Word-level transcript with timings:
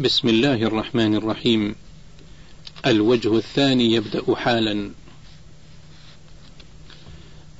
بسم 0.00 0.28
الله 0.28 0.54
الرحمن 0.54 1.14
الرحيم. 1.14 1.74
الوجه 2.86 3.36
الثاني 3.36 3.92
يبدأ 3.92 4.34
حالا. 4.34 4.90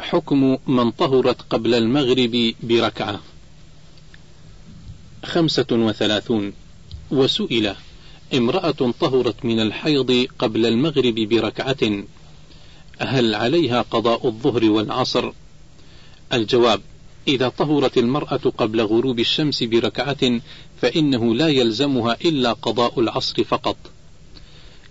حكم 0.00 0.58
من 0.66 0.90
طهرت 0.90 1.42
قبل 1.50 1.74
المغرب 1.74 2.54
بركعة. 2.62 3.20
خمسة 5.24 5.66
وثلاثون. 5.72 6.52
وسئل 7.10 7.74
امرأة 8.34 8.92
طهرت 9.00 9.44
من 9.44 9.60
الحيض 9.60 10.26
قبل 10.38 10.66
المغرب 10.66 11.14
بركعة. 11.14 12.04
هل 12.98 13.34
عليها 13.34 13.82
قضاء 13.82 14.28
الظهر 14.28 14.64
والعصر؟ 14.64 15.32
الجواب 16.32 16.80
إذا 17.28 17.48
طهرت 17.48 17.98
المرأة 17.98 18.52
قبل 18.58 18.80
غروب 18.80 19.20
الشمس 19.20 19.62
بركعة 19.62 20.40
فإنه 20.80 21.34
لا 21.34 21.48
يلزمها 21.48 22.16
إلا 22.24 22.52
قضاء 22.52 23.00
العصر 23.00 23.44
فقط 23.44 23.76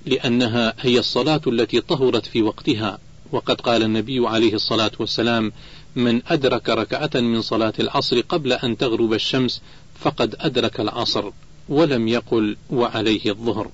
لأنها 0.06 0.74
هي 0.80 1.00
الصلاة 1.00 1.42
التي 1.48 1.82
طهرت 1.82 2.26
في 2.26 2.42
وقتها. 2.42 3.00
وقد 3.32 3.62
قال 3.62 3.84
النبي 3.84 4.28
عليه 4.28 4.54
الصلاة 4.54 4.92
والسلام 5.00 5.52
من 5.96 6.22
أدرك 6.28 6.70
ركعة 6.70 7.10
من 7.16 7.42
صلاة 7.42 7.74
العصر 7.80 8.22
قبل 8.22 8.54
أن 8.54 8.78
تغرب 8.78 9.14
الشمس 9.14 9.62
فقد 10.00 10.36
أدرك 10.40 10.80
العصر 10.80 11.32
ولم 11.70 12.08
يقل 12.08 12.58
وعليه 12.70 13.32
الظهر. 13.32 13.70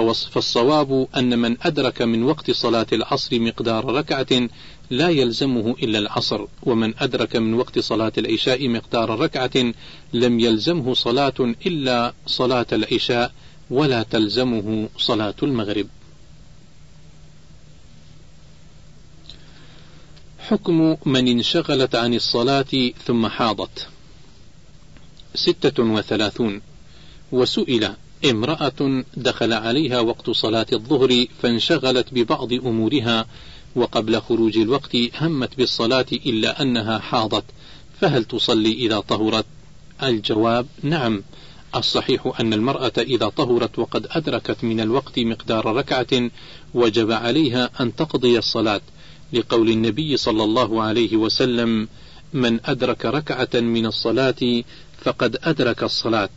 فالصواب 0.00 1.08
أن 1.16 1.38
من 1.38 1.56
أدرك 1.62 2.02
من 2.02 2.22
وقت 2.22 2.50
صلاة 2.50 2.86
العصر 2.92 3.40
مقدار 3.40 3.84
ركعة 3.84 4.48
لا 4.90 5.08
يلزمه 5.08 5.70
إلا 5.82 5.98
العصر 5.98 6.46
ومن 6.62 6.94
أدرك 6.98 7.36
من 7.36 7.54
وقت 7.54 7.78
صلاة 7.78 8.12
العشاء 8.18 8.68
مقدار 8.68 9.20
ركعة 9.20 9.72
لم 10.12 10.40
يلزمه 10.40 10.94
صلاة 10.94 11.34
إلا 11.66 12.14
صلاة 12.26 12.66
العشاء 12.72 13.32
ولا 13.70 14.02
تلزمه 14.02 14.88
صلاة 14.98 15.34
المغرب. 15.42 15.86
حكم 20.38 20.96
من 21.06 21.28
انشغلت 21.28 21.94
عن 21.94 22.14
الصلاة 22.14 22.92
ثم 23.06 23.26
حاضت. 23.26 23.88
ستة 25.34 25.82
وثلاثون. 25.82 26.60
وسئل 27.32 27.94
امرأة 28.30 29.04
دخل 29.16 29.52
عليها 29.52 30.00
وقت 30.00 30.30
صلاة 30.30 30.66
الظهر 30.72 31.26
فانشغلت 31.42 32.14
ببعض 32.14 32.52
أمورها 32.52 33.26
وقبل 33.76 34.20
خروج 34.20 34.58
الوقت 34.58 34.96
همت 35.20 35.56
بالصلاة 35.56 36.06
إلا 36.12 36.62
أنها 36.62 36.98
حاضت 36.98 37.44
فهل 38.00 38.24
تصلي 38.24 38.72
إذا 38.72 39.00
طهرت؟ 39.00 39.46
الجواب 40.02 40.66
نعم 40.82 41.22
الصحيح 41.76 42.32
أن 42.40 42.52
المرأة 42.52 42.92
إذا 42.98 43.28
طهرت 43.28 43.78
وقد 43.78 44.06
أدركت 44.10 44.64
من 44.64 44.80
الوقت 44.80 45.18
مقدار 45.18 45.66
ركعة 45.76 46.30
وجب 46.74 47.12
عليها 47.12 47.70
أن 47.80 47.96
تقضي 47.96 48.38
الصلاة 48.38 48.80
لقول 49.32 49.70
النبي 49.70 50.16
صلى 50.16 50.44
الله 50.44 50.82
عليه 50.82 51.16
وسلم 51.16 51.88
من 52.32 52.60
أدرك 52.64 53.04
ركعة 53.04 53.60
من 53.60 53.86
الصلاة 53.86 54.62
فقد 55.04 55.36
أدرك 55.42 55.82
الصلاة 55.82 56.28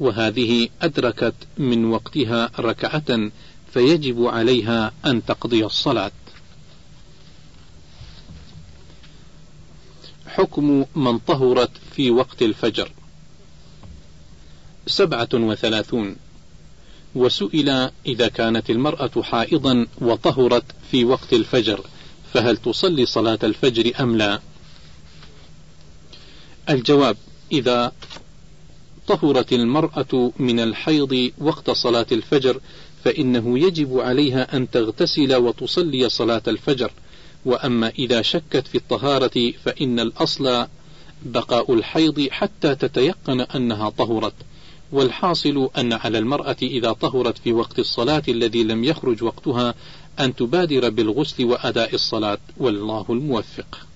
وهذه 0.00 0.68
أدركت 0.82 1.34
من 1.58 1.84
وقتها 1.84 2.50
ركعة 2.58 3.30
فيجب 3.72 4.26
عليها 4.26 4.92
أن 5.06 5.24
تقضي 5.24 5.64
الصلاة. 5.64 6.12
حكم 10.26 10.84
من 10.94 11.18
طهرت 11.18 11.70
في 11.92 12.10
وقت 12.10 12.42
الفجر 12.42 12.92
سبعة 14.86 15.28
وثلاثون 15.34 16.16
وسئل 17.14 17.90
إذا 18.06 18.28
كانت 18.28 18.70
المرأة 18.70 19.22
حائضا 19.22 19.86
وطهرت 20.00 20.64
في 20.90 21.04
وقت 21.04 21.32
الفجر 21.32 21.84
فهل 22.34 22.56
تصلي 22.56 23.06
صلاة 23.06 23.38
الفجر 23.42 23.92
أم 24.00 24.16
لا؟ 24.16 24.40
الجواب 26.68 27.16
إذا 27.52 27.92
طهرت 29.10 29.52
المرأة 29.52 30.32
من 30.38 30.60
الحيض 30.60 31.30
وقت 31.38 31.70
صلاة 31.70 32.06
الفجر 32.12 32.60
فإنه 33.04 33.58
يجب 33.58 33.98
عليها 33.98 34.56
أن 34.56 34.70
تغتسل 34.70 35.34
وتصلي 35.34 36.08
صلاة 36.08 36.42
الفجر. 36.48 36.92
وأما 37.44 37.88
إذا 37.88 38.22
شكت 38.22 38.66
في 38.66 38.74
الطهارة 38.74 39.52
فإن 39.64 40.00
الأصل 40.00 40.66
بقاء 41.22 41.74
الحيض 41.74 42.28
حتى 42.30 42.74
تتيقن 42.74 43.40
أنها 43.40 43.90
طهرت. 43.90 44.34
والحاصل 44.92 45.68
أن 45.78 45.92
على 45.92 46.18
المرأة 46.18 46.56
إذا 46.62 46.92
طهرت 46.92 47.38
في 47.38 47.52
وقت 47.52 47.78
الصلاة 47.78 48.22
الذي 48.28 48.64
لم 48.64 48.84
يخرج 48.84 49.22
وقتها 49.22 49.74
أن 50.20 50.34
تبادر 50.34 50.88
بالغسل 50.88 51.44
وأداء 51.44 51.94
الصلاة. 51.94 52.38
والله 52.56 53.06
الموفق. 53.10 53.89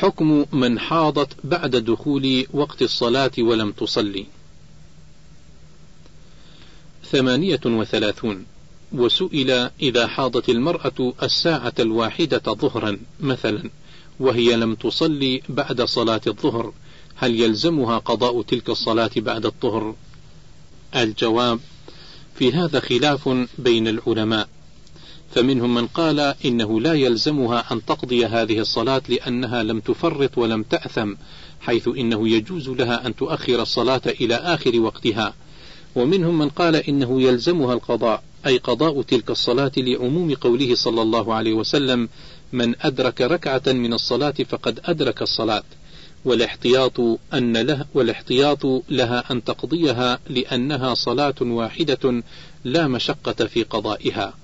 حكم 0.00 0.44
من 0.52 0.78
حاضت 0.78 1.28
بعد 1.44 1.76
دخول 1.76 2.46
وقت 2.52 2.82
الصلاة 2.82 3.30
ولم 3.38 3.72
تصلي. 3.72 4.26
ثمانية 7.12 7.60
وثلاثون. 7.66 8.46
وسئل 8.92 9.70
إذا 9.82 10.06
حاضت 10.06 10.48
المرأة 10.48 11.12
الساعة 11.22 11.72
الواحدة 11.78 12.42
ظهرا 12.54 12.98
مثلا 13.20 13.70
وهي 14.20 14.56
لم 14.56 14.74
تصلي 14.74 15.42
بعد 15.48 15.82
صلاة 15.82 16.20
الظهر 16.26 16.72
هل 17.14 17.40
يلزمها 17.40 17.98
قضاء 17.98 18.42
تلك 18.42 18.70
الصلاة 18.70 19.10
بعد 19.16 19.46
الظهر؟ 19.46 19.94
الجواب 20.96 21.60
في 22.38 22.52
هذا 22.52 22.80
خلاف 22.80 23.28
بين 23.58 23.88
العلماء. 23.88 24.48
فمنهم 25.34 25.74
من 25.74 25.86
قال 25.86 26.34
إنه 26.44 26.80
لا 26.80 26.94
يلزمها 26.94 27.72
أن 27.72 27.84
تقضي 27.84 28.26
هذه 28.26 28.58
الصلاة 28.58 29.02
لأنها 29.08 29.62
لم 29.62 29.80
تفرط 29.80 30.38
ولم 30.38 30.62
تأثم 30.62 31.14
حيث 31.60 31.88
إنه 31.88 32.28
يجوز 32.28 32.68
لها 32.68 33.06
أن 33.06 33.16
تؤخر 33.16 33.62
الصلاة 33.62 34.02
إلى 34.06 34.34
آخر 34.34 34.80
وقتها. 34.80 35.34
ومنهم 35.94 36.38
من 36.38 36.48
قال 36.48 36.76
إنه 36.76 37.22
يلزمها 37.22 37.74
القضاء 37.74 38.22
أي 38.46 38.58
قضاء 38.58 39.02
تلك 39.02 39.30
الصلاة 39.30 39.72
لعموم 39.76 40.34
قوله 40.34 40.74
صلى 40.74 41.02
الله 41.02 41.34
عليه 41.34 41.52
وسلم 41.52 42.08
من 42.52 42.74
أدرك 42.80 43.20
ركعة 43.20 43.62
من 43.66 43.92
الصلاة 43.92 44.34
فقد 44.48 44.80
أدرك 44.84 45.22
الصلاة 45.22 45.62
والاحتياط 46.24 47.00
أن 47.34 47.56
له 47.56 47.86
والاحتياط 47.94 48.66
لها 48.88 49.32
أن 49.32 49.44
تقضيها 49.44 50.18
لأنها 50.30 50.94
صلاة 50.94 51.34
واحدة 51.40 52.22
لا 52.64 52.88
مشقة 52.88 53.46
في 53.46 53.62
قضائها. 53.62 54.34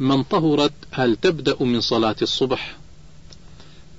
من 0.00 0.22
طهرت 0.22 0.72
هل 0.90 1.16
تبدأ 1.16 1.62
من 1.62 1.80
صلاة 1.80 2.16
الصبح؟ 2.22 2.76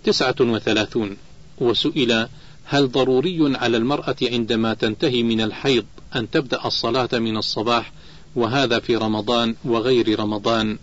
تسعة 0.03 0.35
وثلاثون. 0.41 1.17
وسئل 1.57 2.27
هل 2.65 2.91
ضروري 2.91 3.57
على 3.57 3.77
المرأة 3.77 4.15
عندما 4.21 4.73
تنتهي 4.73 5.23
من 5.23 5.41
الحيض 5.41 5.85
أن 6.15 6.29
تبدأ 6.29 6.65
الصلاة 6.65 7.09
من 7.13 7.37
الصباح 7.37 7.91
وهذا 8.35 8.79
في 8.79 8.95
رمضان 8.95 9.55
وغير 9.65 10.19
رمضان؟ 10.19 10.77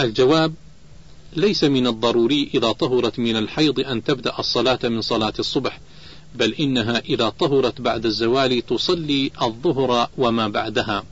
الجواب 0.00 0.54
ليس 1.36 1.64
من 1.64 1.86
الضروري 1.86 2.50
إذا 2.54 2.72
طهرت 2.72 3.18
من 3.18 3.36
الحيض 3.36 3.80
أن 3.80 4.04
تبدأ 4.04 4.38
الصلاة 4.38 4.78
من 4.84 5.00
صلاة 5.00 5.32
الصبح 5.38 5.80
بل 6.34 6.52
إنها 6.52 6.98
إذا 6.98 7.28
طهرت 7.28 7.80
بعد 7.80 8.06
الزوال 8.06 8.66
تصلي 8.66 9.30
الظهر 9.42 10.08
وما 10.18 10.48
بعدها. 10.48 11.04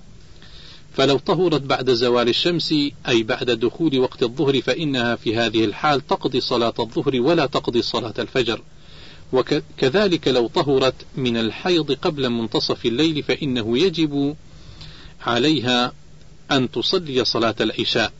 فلو 0.96 1.18
طهرت 1.18 1.60
بعد 1.60 1.90
زوال 1.90 2.28
الشمس 2.28 2.74
أي 3.08 3.22
بعد 3.22 3.50
دخول 3.50 3.98
وقت 3.98 4.22
الظهر 4.22 4.60
فإنها 4.60 5.16
في 5.16 5.36
هذه 5.36 5.64
الحال 5.64 6.06
تقضي 6.06 6.40
صلاة 6.40 6.74
الظهر 6.78 7.20
ولا 7.20 7.46
تقضي 7.46 7.82
صلاة 7.82 8.14
الفجر. 8.18 8.62
وكذلك 9.32 10.28
لو 10.28 10.46
طهرت 10.46 10.94
من 11.16 11.36
الحيض 11.36 11.92
قبل 11.92 12.30
منتصف 12.30 12.86
الليل 12.86 13.22
فإنه 13.22 13.78
يجب 13.78 14.36
عليها 15.20 15.92
أن 16.50 16.70
تصلي 16.70 17.24
صلاة 17.24 17.54
العشاء. 17.60 18.12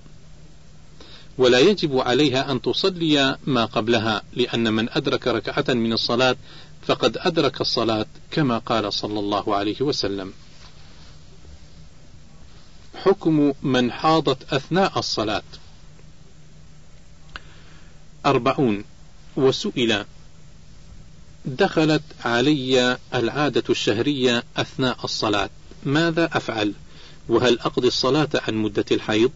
ولا 1.38 1.58
يجب 1.58 1.98
عليها 1.98 2.52
أن 2.52 2.62
تصلي 2.62 3.38
ما 3.46 3.64
قبلها 3.64 4.22
لأن 4.36 4.72
من 4.72 4.88
أدرك 4.90 5.26
ركعة 5.26 5.74
من 5.74 5.92
الصلاة 5.92 6.36
فقد 6.86 7.18
أدرك 7.20 7.60
الصلاة 7.60 8.06
كما 8.30 8.58
قال 8.58 8.92
صلى 8.92 9.18
الله 9.18 9.56
عليه 9.56 9.82
وسلم. 9.82 10.32
حكم 13.04 13.52
من 13.62 13.92
حاضت 13.92 14.52
أثناء 14.52 14.98
الصلاة. 14.98 15.42
أربعون. 18.26 18.84
وسئل 19.36 20.04
دخلت 21.44 22.02
علي 22.24 22.98
العادة 23.14 23.64
الشهرية 23.70 24.44
أثناء 24.56 24.98
الصلاة 25.04 25.50
ماذا 25.84 26.24
أفعل؟ 26.32 26.72
وهل 27.28 27.60
أقضي 27.60 27.88
الصلاة 27.88 28.28
عن 28.34 28.54
مدة 28.54 28.84
الحيض؟ 28.92 29.30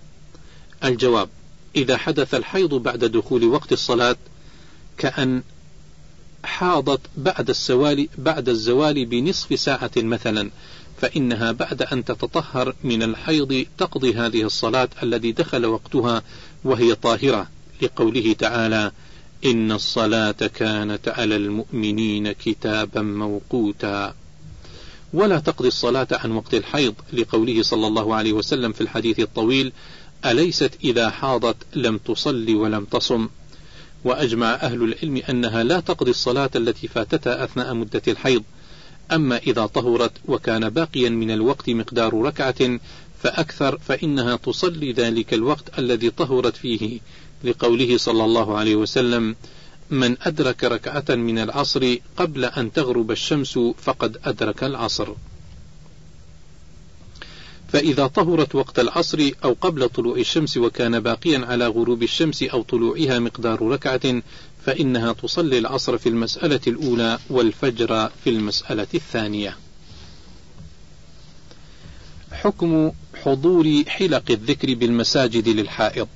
الجواب 0.84 1.28
إذا 1.76 1.96
حدث 1.96 2.34
الحيض 2.34 2.74
بعد 2.74 3.04
دخول 3.04 3.44
وقت 3.44 3.72
الصلاة 3.72 4.16
كأن 4.98 5.42
حاضت 6.44 7.00
بعد 7.16 7.50
السوال 7.50 8.08
بعد 8.18 8.48
الزوال 8.48 9.06
بنصف 9.06 9.60
ساعة 9.60 9.90
مثلا 9.96 10.50
فإنها 10.98 11.52
بعد 11.52 11.82
أن 11.82 12.04
تتطهر 12.04 12.74
من 12.84 13.02
الحيض 13.02 13.66
تقضي 13.78 14.14
هذه 14.14 14.42
الصلاة 14.42 14.88
الذي 15.02 15.32
دخل 15.32 15.66
وقتها 15.66 16.22
وهي 16.64 16.94
طاهرة 16.94 17.48
لقوله 17.82 18.32
تعالى 18.32 18.92
إن 19.44 19.72
الصلاة 19.72 20.50
كانت 20.54 21.08
على 21.08 21.36
المؤمنين 21.36 22.32
كتابا 22.32 23.02
موقوتا. 23.02 24.14
ولا 25.12 25.38
تقضي 25.38 25.68
الصلاة 25.68 26.08
عن 26.12 26.32
وقت 26.32 26.54
الحيض 26.54 26.94
لقوله 27.12 27.62
صلى 27.62 27.86
الله 27.86 28.14
عليه 28.14 28.32
وسلم 28.32 28.72
في 28.72 28.80
الحديث 28.80 29.20
الطويل 29.20 29.72
أليست 30.26 30.70
إذا 30.84 31.10
حاضت 31.10 31.56
لم 31.74 31.98
تصلي 31.98 32.54
ولم 32.54 32.84
تصم؟ 32.84 33.28
وأجمع 34.04 34.54
أهل 34.54 34.82
العلم 34.82 35.22
أنها 35.30 35.62
لا 35.62 35.80
تقضي 35.80 36.10
الصلاة 36.10 36.50
التي 36.56 36.88
فاتتها 36.88 37.44
أثناء 37.44 37.74
مدة 37.74 38.02
الحيض 38.08 38.42
أما 39.12 39.36
إذا 39.36 39.66
طهرت 39.66 40.12
وكان 40.28 40.68
باقيا 40.68 41.08
من 41.08 41.30
الوقت 41.30 41.70
مقدار 41.70 42.22
ركعة 42.22 42.78
فأكثر 43.22 43.78
فإنها 43.78 44.36
تصلي 44.36 44.92
ذلك 44.92 45.34
الوقت 45.34 45.78
الذي 45.78 46.10
طهرت 46.10 46.56
فيه. 46.56 47.00
لقوله 47.44 47.96
صلى 47.96 48.24
الله 48.24 48.56
عليه 48.58 48.76
وسلم 48.76 49.36
من 49.90 50.16
أدرك 50.22 50.64
ركعة 50.64 51.14
من 51.14 51.38
العصر 51.38 51.96
قبل 52.16 52.44
أن 52.44 52.72
تغرب 52.72 53.10
الشمس 53.10 53.58
فقد 53.78 54.16
أدرك 54.24 54.64
العصر. 54.64 55.08
فإذا 57.68 58.06
طهرت 58.06 58.54
وقت 58.54 58.78
العصر 58.78 59.30
أو 59.44 59.56
قبل 59.60 59.88
طلوع 59.88 60.16
الشمس 60.16 60.56
وكان 60.56 61.00
باقيا 61.00 61.46
على 61.46 61.66
غروب 61.66 62.02
الشمس 62.02 62.42
أو 62.42 62.62
طلوعها 62.62 63.18
مقدار 63.18 63.62
ركعة 63.62 64.22
فإنها 64.66 65.12
تصلي 65.12 65.58
العصر 65.58 65.98
في 65.98 66.08
المسألة 66.08 66.60
الأولى 66.66 67.18
والفجر 67.30 68.08
في 68.24 68.30
المسألة 68.30 68.86
الثانية. 68.94 69.56
حكم 72.32 72.92
حضور 73.22 73.82
حلق 73.86 74.30
الذكر 74.30 74.74
بالمساجد 74.74 75.48
للحائض. 75.48 76.08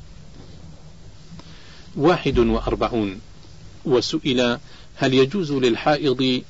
واحد 1.96 2.38
وأربعون. 2.38 3.20
وسئل 3.84 4.58
هل 4.96 5.14
يجوز 5.14 5.52
للحائض 5.52 6.42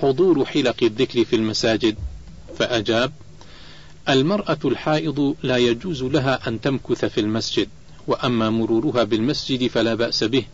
حضور 0.00 0.44
حلق 0.44 0.76
الذكر 0.82 1.24
في 1.24 1.36
المساجد؟ 1.36 1.96
فأجاب 2.58 3.12
المرأة 4.08 4.58
الحائض 4.64 5.36
لا 5.42 5.56
يجوز 5.56 6.02
لها 6.02 6.48
أن 6.48 6.60
تمكث 6.60 7.04
في 7.04 7.20
المسجد 7.20 7.68
وأما 8.06 8.50
مرورها 8.50 9.04
بالمسجد 9.04 9.66
فلا 9.66 9.94
بأس 9.94 10.24
به 10.24 10.44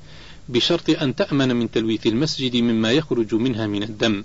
بشرط 0.52 0.90
أن 1.02 1.14
تأمن 1.14 1.56
من 1.56 1.70
تلويث 1.70 2.06
المسجد 2.06 2.56
مما 2.56 2.92
يخرج 2.92 3.34
منها 3.34 3.66
من 3.66 3.82
الدم 3.82 4.24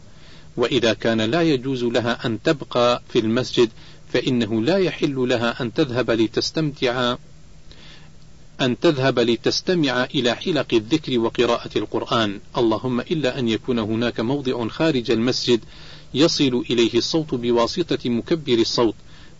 وإذا 0.57 0.93
كان 0.93 1.21
لا 1.21 1.41
يجوز 1.41 1.83
لها 1.83 2.25
أن 2.25 2.41
تبقى 2.41 3.01
في 3.09 3.19
المسجد 3.19 3.69
فإنه 4.13 4.61
لا 4.61 4.77
يحل 4.77 5.15
لها 5.15 5.61
أن 5.61 5.73
تذهب 5.73 6.11
لتستمتع 6.11 7.15
أن 8.61 8.79
تذهب 8.79 9.19
لتستمع 9.19 10.03
إلى 10.03 10.35
حلق 10.35 10.67
الذكر 10.73 11.19
وقراءة 11.19 11.77
القرآن، 11.77 12.39
اللهم 12.57 12.99
إلا 12.99 13.39
أن 13.39 13.47
يكون 13.49 13.79
هناك 13.79 14.19
موضع 14.19 14.67
خارج 14.67 15.11
المسجد 15.11 15.59
يصل 16.13 16.63
إليه 16.69 16.93
الصوت 16.97 17.35
بواسطة 17.35 18.09
مكبر 18.09 18.53
الصوت، 18.53 18.95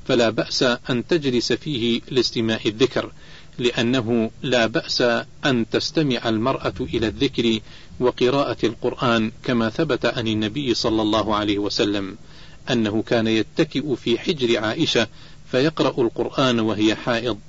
فلا 0.08 0.30
بأس 0.30 0.64
أن 0.64 1.08
تجلس 1.08 1.54
فيه 1.54 2.02
لاستماع 2.12 2.60
الذكر، 2.66 3.12
لأنه 3.60 4.32
لا 4.42 4.66
بأس 4.66 5.02
أن 5.46 5.66
تستمع 5.72 6.30
المرأة 6.30 6.74
إلى 6.80 7.08
الذكر 7.08 7.60
وقراءة 8.00 8.58
القرآن 8.64 9.32
كما 9.44 9.70
ثبت 9.70 10.06
عن 10.06 10.28
النبي 10.28 10.74
صلى 10.74 11.02
الله 11.02 11.36
عليه 11.36 11.60
وسلم 11.60 12.18
أنه 12.72 13.02
كان 13.02 13.28
يتكئ 13.28 13.96
في 13.96 14.20
حجر 14.20 14.60
عائشة 14.60 15.08
فيقرأ 15.52 16.02
القرآن 16.02 16.60
وهي 16.60 16.96
حائض. 16.96 17.40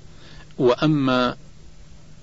وأما 0.59 1.37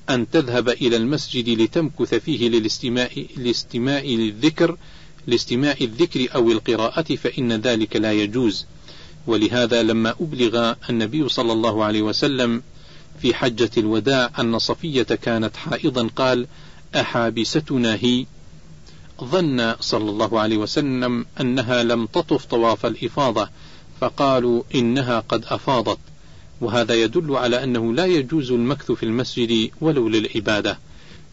أن 0.09 0.29
تذهب 0.29 0.69
إلى 0.69 0.97
المسجد 0.97 1.61
لتمكث 1.61 2.15
فيه 2.15 2.49
للاستماع 2.49 3.09
لاستماع 3.37 3.99
للذكر 3.99 4.77
لاستماع 5.27 5.75
الذكر 5.81 6.27
أو 6.35 6.51
القراءة 6.51 7.15
فإن 7.15 7.53
ذلك 7.53 7.95
لا 7.95 8.13
يجوز. 8.13 8.65
ولهذا 9.27 9.83
لما 9.83 10.15
أبلغ 10.21 10.73
النبي 10.89 11.29
صلى 11.29 11.53
الله 11.53 11.83
عليه 11.83 12.01
وسلم 12.01 12.63
في 13.23 13.33
حجة 13.33 13.69
الوداع 13.77 14.31
أن 14.39 14.59
صفية 14.59 15.03
كانت 15.03 15.57
حائضا 15.57 16.09
قال 16.15 16.47
أحابستنا 16.95 17.95
هي؟ 17.95 18.25
ظن 19.23 19.75
صلى 19.79 20.09
الله 20.09 20.39
عليه 20.39 20.57
وسلم 20.57 21.25
أنها 21.41 21.83
لم 21.83 22.05
تطف 22.05 22.45
طواف 22.45 22.85
الإفاضة 22.85 23.49
فقالوا 24.01 24.63
إنها 24.75 25.19
قد 25.19 25.45
أفاضت 25.45 25.97
وهذا 26.61 26.93
يدل 26.93 27.35
على 27.35 27.63
أنه 27.63 27.93
لا 27.93 28.05
يجوز 28.05 28.51
المكث 28.51 28.91
في 28.91 29.03
المسجد 29.03 29.69
ولو 29.81 30.09
للعبادة 30.09 30.79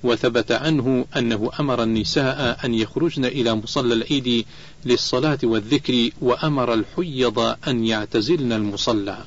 وثبت 0.02 0.52
عنه 0.52 1.04
أنه 1.16 1.50
أمر 1.60 1.82
النساء 1.82 2.58
أن 2.64 2.74
يخرجن 2.74 3.24
إلى 3.24 3.54
مصلى 3.54 3.94
العيد 3.94 4.46
للصلاة 4.84 5.38
والذكر 5.42 6.10
وأمر 6.20 6.74
الحيض 6.74 7.38
أن 7.68 7.84
يعتزلن 7.84 8.52
المصلى. 8.52 9.24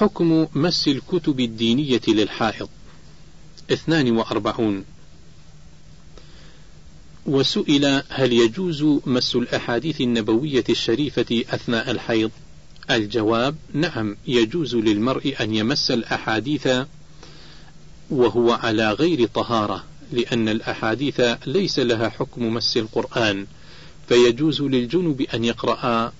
حكم 0.00 0.46
مس 0.54 0.88
الكتب 0.88 1.40
الدينية 1.40 2.00
للحائض 2.08 2.68
اثنان 3.72 4.16
وأربعون. 4.16 4.84
وسئل 7.26 8.02
هل 8.08 8.32
يجوز 8.32 8.82
مس 9.06 9.36
الأحاديث 9.36 10.00
النبوية 10.00 10.64
الشريفة 10.68 11.44
أثناء 11.50 11.90
الحيض؟ 11.90 12.30
الجواب 12.90 13.56
نعم 13.72 14.16
يجوز 14.26 14.74
للمرء 14.74 15.36
أن 15.40 15.54
يمس 15.54 15.90
الأحاديث 15.90 16.68
وهو 18.10 18.52
على 18.52 18.92
غير 18.92 19.26
طهارة 19.26 19.84
لأن 20.12 20.48
الأحاديث 20.48 21.20
ليس 21.46 21.78
لها 21.78 22.08
حكم 22.08 22.54
مس 22.54 22.76
القرآن. 22.76 23.46
فيجوز 24.08 24.62
للجنب 24.62 25.20
أن 25.34 25.44
يقرأ 25.44 26.12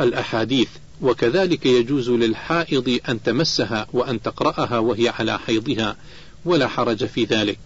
الأحاديث. 0.00 0.68
وكذلك 1.02 1.66
يجوز 1.66 2.10
للحائض 2.10 2.98
أن 3.08 3.22
تمسها 3.22 3.86
وأن 3.92 4.22
تقرأها 4.22 4.78
وهي 4.78 5.08
على 5.08 5.38
حيضها 5.38 5.96
ولا 6.44 6.68
حرج 6.68 7.04
في 7.04 7.24
ذلك. 7.24 7.58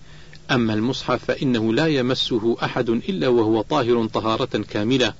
أما 0.50 0.75
المصحف 0.75 1.25
فإنه 1.25 1.75
لا 1.75 1.87
يمسه 1.87 2.57
أحد 2.64 2.88
إلا 2.88 3.28
وهو 3.28 3.62
طاهر 3.62 4.07
طهارة 4.07 4.64
كاملة 4.71 5.14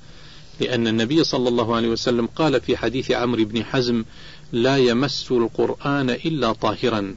لأن 0.59 0.87
النبي 0.87 1.23
صلى 1.23 1.49
الله 1.49 1.75
عليه 1.75 1.87
وسلم 1.89 2.25
قال 2.25 2.61
في 2.61 2.77
حديث 2.77 3.11
عمرو 3.11 3.45
بن 3.45 3.63
حزم 3.63 4.03
لا 4.51 4.77
يمس 4.77 5.31
القرآن 5.31 6.09
إلا 6.09 6.53
طاهرا. 6.53 7.15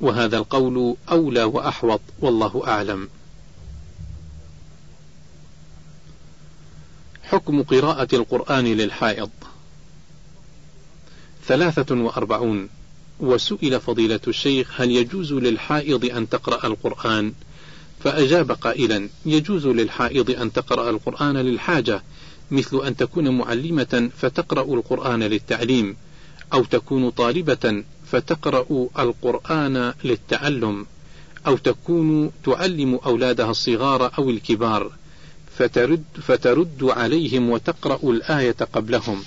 وهذا 0.00 0.38
القول 0.38 0.96
أولى 1.10 1.44
وأحوط 1.44 2.00
والله 2.20 2.62
أعلم. 2.66 3.08
حكم 7.34 7.62
قراءة 7.62 8.08
القرآن 8.12 8.64
للحائض. 8.64 9.30
ثلاثة 11.46 11.94
وأربعون. 11.94 12.68
وسئل 13.20 13.80
فضيلة 13.80 14.20
الشيخ 14.28 14.80
هل 14.80 14.90
يجوز 14.90 15.32
للحائض 15.32 16.04
أن 16.04 16.28
تقرأ 16.28 16.66
القرآن؟ 16.66 17.32
فأجاب 18.00 18.52
قائلا 18.52 19.08
يجوز 19.26 19.66
للحائض 19.66 20.30
أن 20.30 20.52
تقرأ 20.52 20.90
القرآن 20.90 21.36
للحاجة 21.36 22.02
مثل 22.50 22.76
أن 22.86 22.96
تكون 22.96 23.38
معلمة 23.38 24.10
فتقرأ 24.16 24.74
القرآن 24.74 25.22
للتعليم 25.22 25.96
أو 26.52 26.64
تكون 26.64 27.10
طالبة 27.10 27.84
فتقرأ 28.06 28.88
القرآن 28.98 29.92
للتعلم 30.04 30.86
أو 31.46 31.56
تكون 31.56 32.30
تعلم 32.44 33.00
أولادها 33.06 33.50
الصغار 33.50 34.12
أو 34.18 34.30
الكبار. 34.30 34.92
فترد, 35.58 36.04
فترد 36.22 36.78
عليهم 36.82 37.50
وتقرأ 37.50 37.98
الآية 38.10 38.56
قبلهم. 38.72 39.22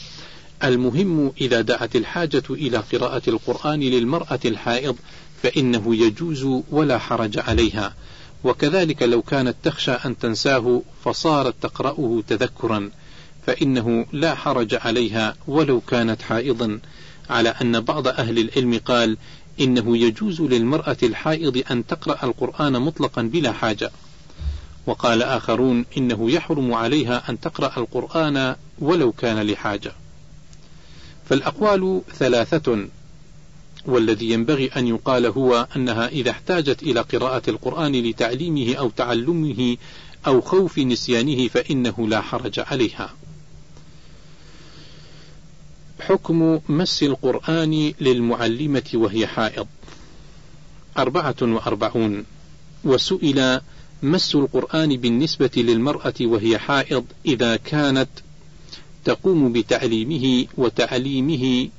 المهم 0.64 1.32
إذا 1.42 1.62
دعت 1.62 1.96
الحاجة 1.96 2.44
إلى 2.50 2.78
قراءة 2.78 3.22
القرآن 3.28 3.80
للمرأة 3.80 4.40
الحائض 4.46 4.96
فإنه 5.44 5.96
يجوز 5.96 6.64
ولا 6.72 6.98
حرج 6.98 7.40
عليها. 7.40 7.94
وكذلك 8.44 9.04
لو 9.04 9.22
كانت 9.22 9.56
تخشى 9.64 9.92
أن 9.92 10.18
تنساه 10.18 10.82
فصارت 11.06 11.56
تقرأه 11.62 12.24
تذكرا 12.28 12.92
فإنه 13.48 14.06
لا 14.14 14.36
حرج 14.36 14.76
عليها 14.76 15.36
ولو 15.48 15.82
كانت 15.82 16.22
حائضا. 16.22 16.80
على 17.30 17.50
أن 17.50 17.80
بعض 17.82 18.08
أهل 18.08 18.40
العلم 18.40 18.82
قال 18.86 19.18
إنه 19.60 19.98
يجوز 19.98 20.42
للمرأة 20.42 20.98
الحائض 21.04 21.64
أن 21.72 21.88
تقرأ 21.88 22.26
القرآن 22.26 22.74
مطلقا 22.74 23.22
بلا 23.22 23.52
حاجة. 23.52 23.92
وقال 24.88 25.24
آخرون 25.24 25.86
إنه 25.98 26.32
يحرم 26.32 26.74
عليها 26.74 27.30
أن 27.30 27.40
تقرأ 27.40 27.80
القرآن 27.80 28.56
ولو 28.80 29.12
كان 29.12 29.48
لحاجة 29.48 29.92
فالأقوال 31.30 32.02
ثلاثة 32.14 32.88
والذي 33.86 34.32
ينبغي 34.32 34.68
أن 34.68 34.88
يقال 34.88 35.26
هو 35.26 35.68
أنها 35.76 36.08
إذا 36.08 36.32
احتاجت 36.32 36.84
إلى 36.84 37.02
قراءة 37.02 37.50
القرآن 37.50 37.92
لتعليمه 37.92 38.76
أو 38.76 38.90
تعلمه 38.90 39.78
أو 40.28 40.42
خوف 40.42 40.80
نسيانه 40.80 41.48
فإنه 41.48 42.08
لا 42.08 42.22
حرج 42.22 42.60
عليها. 42.60 43.14
حكم 46.00 46.60
مس 46.70 47.04
القرآن 47.04 47.94
للمعلمة 48.02 48.84
وهي 48.94 49.28
حائض 49.28 49.68
أربعة 50.98 51.36
وأربعون 51.42 52.26
وسئل 52.84 53.62
مس 54.04 54.36
القرآن 54.36 54.98
بالنسبة 54.98 55.50
للمرأة 55.56 56.14
وهي 56.22 56.58
حائض 56.58 57.06
إذا 57.26 57.56
كانت 57.56 58.10
تقوم 59.06 59.54
بتعليمه 59.54 60.46
وتعليمه 60.58 61.70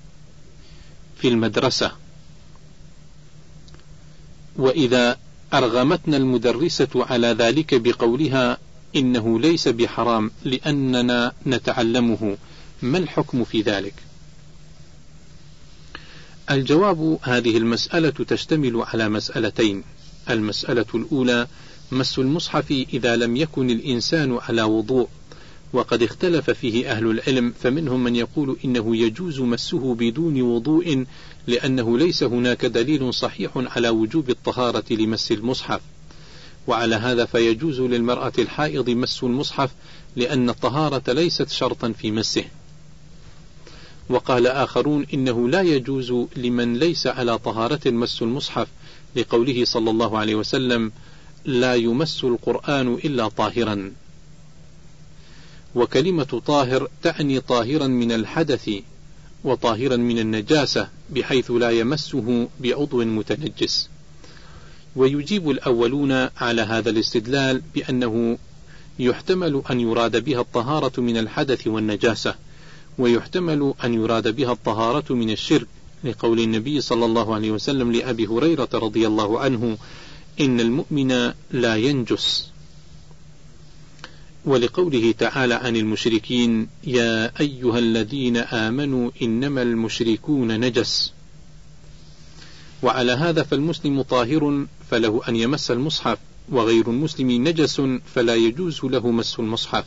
في 1.16 1.28
المدرسة. 1.28 1.92
وإذا 4.56 5.18
أرغمتنا 5.54 6.16
المدرسة 6.16 6.88
على 6.94 7.26
ذلك 7.26 7.74
بقولها 7.74 8.58
إنه 8.96 9.40
ليس 9.40 9.68
بحرام 9.68 10.30
لأننا 10.44 11.32
نتعلمه. 11.46 12.36
ما 12.82 12.98
الحكم 12.98 13.44
في 13.44 13.62
ذلك؟ 13.62 13.94
الجواب 16.50 17.18
هذه 17.22 17.56
المسألة 17.56 18.10
تشتمل 18.10 18.82
على 18.82 19.08
مسألتين. 19.08 19.84
المسألة 20.30 20.86
الأولى 20.94 21.46
مس 21.92 22.18
المصحف 22.18 22.70
إذا 22.70 23.16
لم 23.16 23.36
يكن 23.36 23.70
الإنسان 23.70 24.38
على 24.48 24.62
وضوء. 24.62 25.08
وقد 25.72 26.02
اختلف 26.02 26.50
فيه 26.50 26.90
أهل 26.90 27.06
العلم 27.10 27.54
فمنهم 27.62 28.04
من 28.04 28.16
يقول 28.16 28.56
إنه 28.64 28.96
يجوز 28.96 29.40
مسه 29.40 29.94
بدون 29.94 30.42
وضوء 30.42 31.04
لأنه 31.46 31.98
ليس 31.98 32.22
هناك 32.22 32.64
دليل 32.66 33.14
صحيح 33.14 33.50
على 33.56 33.88
وجوب 33.88 34.30
الطهارة 34.30 34.84
لمس 34.90 35.32
المصحف. 35.32 35.80
وعلى 36.66 36.96
هذا 36.96 37.24
فيجوز 37.24 37.80
للمرأة 37.80 38.32
الحائض 38.38 38.90
مس 38.90 39.22
المصحف 39.22 39.70
لأن 40.16 40.50
الطهارة 40.50 41.12
ليست 41.12 41.48
شرطا 41.48 41.92
في 41.92 42.10
مسه. 42.10 42.44
وقال 44.08 44.46
آخرون 44.46 45.06
إنه 45.14 45.48
لا 45.48 45.62
يجوز 45.62 46.12
لمن 46.36 46.76
ليس 46.76 47.06
على 47.06 47.38
طهارة 47.38 47.90
مس 47.90 48.22
المصحف 48.22 48.68
لقوله 49.16 49.64
صلى 49.64 49.90
الله 49.90 50.18
عليه 50.18 50.34
وسلم 50.34 50.92
لا 51.44 51.74
يمس 51.74 52.24
القرآن 52.24 52.94
إلا 52.94 53.28
طاهرا. 53.28 53.92
وكلمة 55.74 56.42
طاهر 56.46 56.88
تعني 57.02 57.40
طاهرا 57.40 57.86
من 57.86 58.12
الحدث 58.12 58.70
وطاهرا 59.44 59.96
من 59.96 60.18
النجاسة 60.18 60.88
بحيث 61.10 61.50
لا 61.50 61.70
يمسه 61.70 62.48
بعضو 62.60 63.04
متنجس. 63.04 63.88
ويجيب 64.96 65.50
الأولون 65.50 66.12
على 66.36 66.62
هذا 66.62 66.90
الاستدلال 66.90 67.62
بأنه 67.74 68.38
يحتمل 68.98 69.62
أن 69.70 69.80
يراد 69.80 70.24
بها 70.24 70.40
الطهارة 70.40 71.00
من 71.00 71.16
الحدث 71.16 71.66
والنجاسة 71.66 72.34
ويحتمل 72.98 73.74
أن 73.84 73.94
يراد 73.94 74.36
بها 74.36 74.52
الطهارة 74.52 75.12
من 75.12 75.30
الشرك 75.30 75.66
لقول 76.04 76.40
النبي 76.40 76.80
صلى 76.80 77.04
الله 77.04 77.34
عليه 77.34 77.50
وسلم 77.50 77.92
لأبي 77.92 78.26
هريرة 78.26 78.68
رضي 78.74 79.06
الله 79.06 79.40
عنه 79.40 79.78
إن 80.40 80.60
المؤمن 80.60 81.32
لا 81.52 81.76
ينجس. 81.76 82.50
ولقوله 84.44 85.14
تعالى 85.18 85.54
عن 85.54 85.76
المشركين 85.76 86.68
يا 86.84 87.40
أيها 87.40 87.78
الذين 87.78 88.36
آمنوا 88.36 89.10
إنما 89.22 89.62
المشركون 89.62 90.60
نجس. 90.60 91.12
وعلى 92.82 93.12
هذا 93.12 93.42
فالمسلم 93.42 94.02
طاهر 94.02 94.66
فله 94.90 95.20
أن 95.28 95.36
يمس 95.36 95.70
المصحف 95.70 96.18
وغير 96.48 96.90
المسلم 96.90 97.48
نجس 97.48 97.82
فلا 98.14 98.34
يجوز 98.34 98.84
له 98.84 99.10
مس 99.10 99.38
المصحف. 99.38 99.84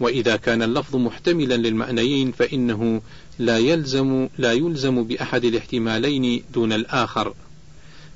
وإذا 0.00 0.36
كان 0.36 0.62
اللفظ 0.62 0.96
محتملا 0.96 1.54
للمعنيين 1.54 2.32
فإنه 2.32 3.02
لا 3.38 3.58
يلزم 3.58 4.28
لا 4.38 4.52
يلزم 4.52 5.04
بأحد 5.04 5.44
الاحتمالين 5.44 6.42
دون 6.54 6.72
الآخر. 6.72 7.34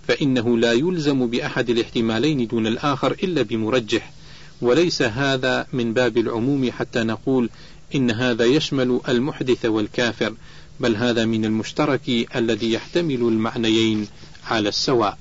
فإنه 0.09 0.59
لا 0.59 0.73
يلزم 0.73 1.27
بأحد 1.27 1.71
الاحتمالين 1.71 2.47
دون 2.47 2.67
الآخر 2.67 3.13
إلا 3.13 3.43
بمرجح. 3.43 4.13
وليس 4.61 5.03
هذا 5.03 5.67
من 5.73 5.93
باب 5.93 6.17
العموم 6.17 6.71
حتى 6.71 7.03
نقول 7.03 7.51
إن 7.95 8.11
هذا 8.11 8.45
يشمل 8.45 9.01
المحدث 9.09 9.65
والكافر 9.65 10.35
بل 10.81 10.97
هذا 10.97 11.25
من 11.25 11.45
المشترك 11.45 12.29
الذي 12.37 12.73
يحتمل 12.73 13.21
المعنيين 13.21 14.09
على 14.47 14.69
السواء. 14.69 15.19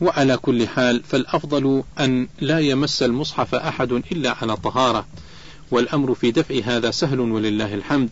وعلى 0.00 0.36
كل 0.36 0.68
حال 0.68 1.02
فالأفضل 1.02 1.82
أن 2.00 2.28
لا 2.40 2.58
يمس 2.58 3.02
المصحف 3.02 3.54
أحد 3.54 3.92
إلا 3.92 4.30
على 4.30 4.56
طهارة. 4.56 5.06
والأمر 5.70 6.14
في 6.14 6.30
دفع 6.30 6.54
هذا 6.64 6.90
سهل 6.90 7.20
ولله 7.20 7.74
الحمد 7.74 8.08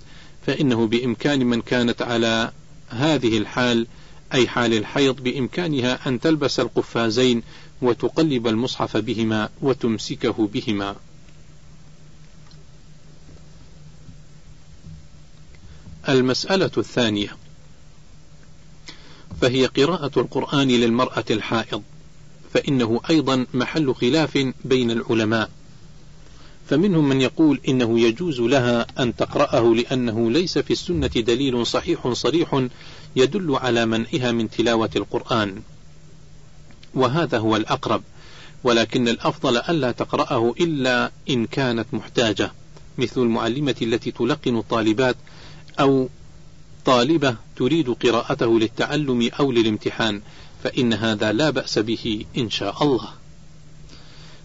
فإنه 0.46 0.87
بإمكان 0.87 1.46
من 1.46 1.61
كانت 1.61 2.02
على 2.02 2.50
هذه 2.88 3.38
الحال 3.38 3.87
أي 4.35 4.49
حال 4.49 4.75
الحيض 4.75 5.21
بإمكانها 5.21 6.09
أن 6.09 6.21
تلبس 6.21 6.61
القفازين 6.61 7.42
وتقلب 7.83 8.47
المصحف 8.47 8.97
بهما 8.97 9.49
وتمسكه 9.62 10.49
بهما. 10.52 10.97
المسألة 16.09 16.71
الثانية. 16.76 17.37
فهي 19.40 19.66
قراءة 19.66 20.21
القرآن 20.21 20.68
للمرأة 20.68 21.25
الحائض 21.30 21.83
فإنه 22.54 23.00
أيضا 23.11 23.47
محل 23.54 23.95
خلاف 23.95 24.52
بين 24.64 24.90
العلماء. 24.90 25.50
فمنهم 26.68 27.09
من 27.09 27.21
يقول 27.21 27.61
إنه 27.68 28.00
يجوز 28.00 28.40
لها 28.40 28.87
أن 28.99 29.16
تقرأه 29.16 29.75
لأنه 29.75 30.30
ليس 30.30 30.59
في 30.59 30.73
السنة 30.73 31.06
دليل 31.06 31.66
صحيح 31.66 32.09
صريح 32.12 32.68
يدل 33.16 33.56
على 33.56 33.87
منعها 33.87 34.32
من 34.32 34.50
تلاوة 34.50 34.90
القرآن 34.96 35.62
وهذا 36.94 37.38
هو 37.38 37.56
الأقرب 37.56 38.02
ولكن 38.64 39.08
الأفضل 39.08 39.56
ألا 39.56 39.92
تقرأه 39.92 40.54
إلا 40.61 41.11
إن 41.30 41.46
كانت 41.46 41.87
محتاجة 41.92 42.52
مثل 42.99 43.20
المعلمة 43.20 43.75
التي 43.82 44.11
تلقن 44.11 44.56
الطالبات 44.56 45.16
أو 45.80 46.08
طالبة 46.85 47.37
تريد 47.56 47.90
قراءته 47.90 48.58
للتعلم 48.58 49.30
أو 49.40 49.52
للامتحان 49.52 50.20
فإن 50.64 50.92
هذا 50.92 51.32
لا 51.32 51.50
بأس 51.50 51.78
به 51.78 52.25
إن 52.38 52.50
شاء 52.50 52.82
الله. 52.82 53.08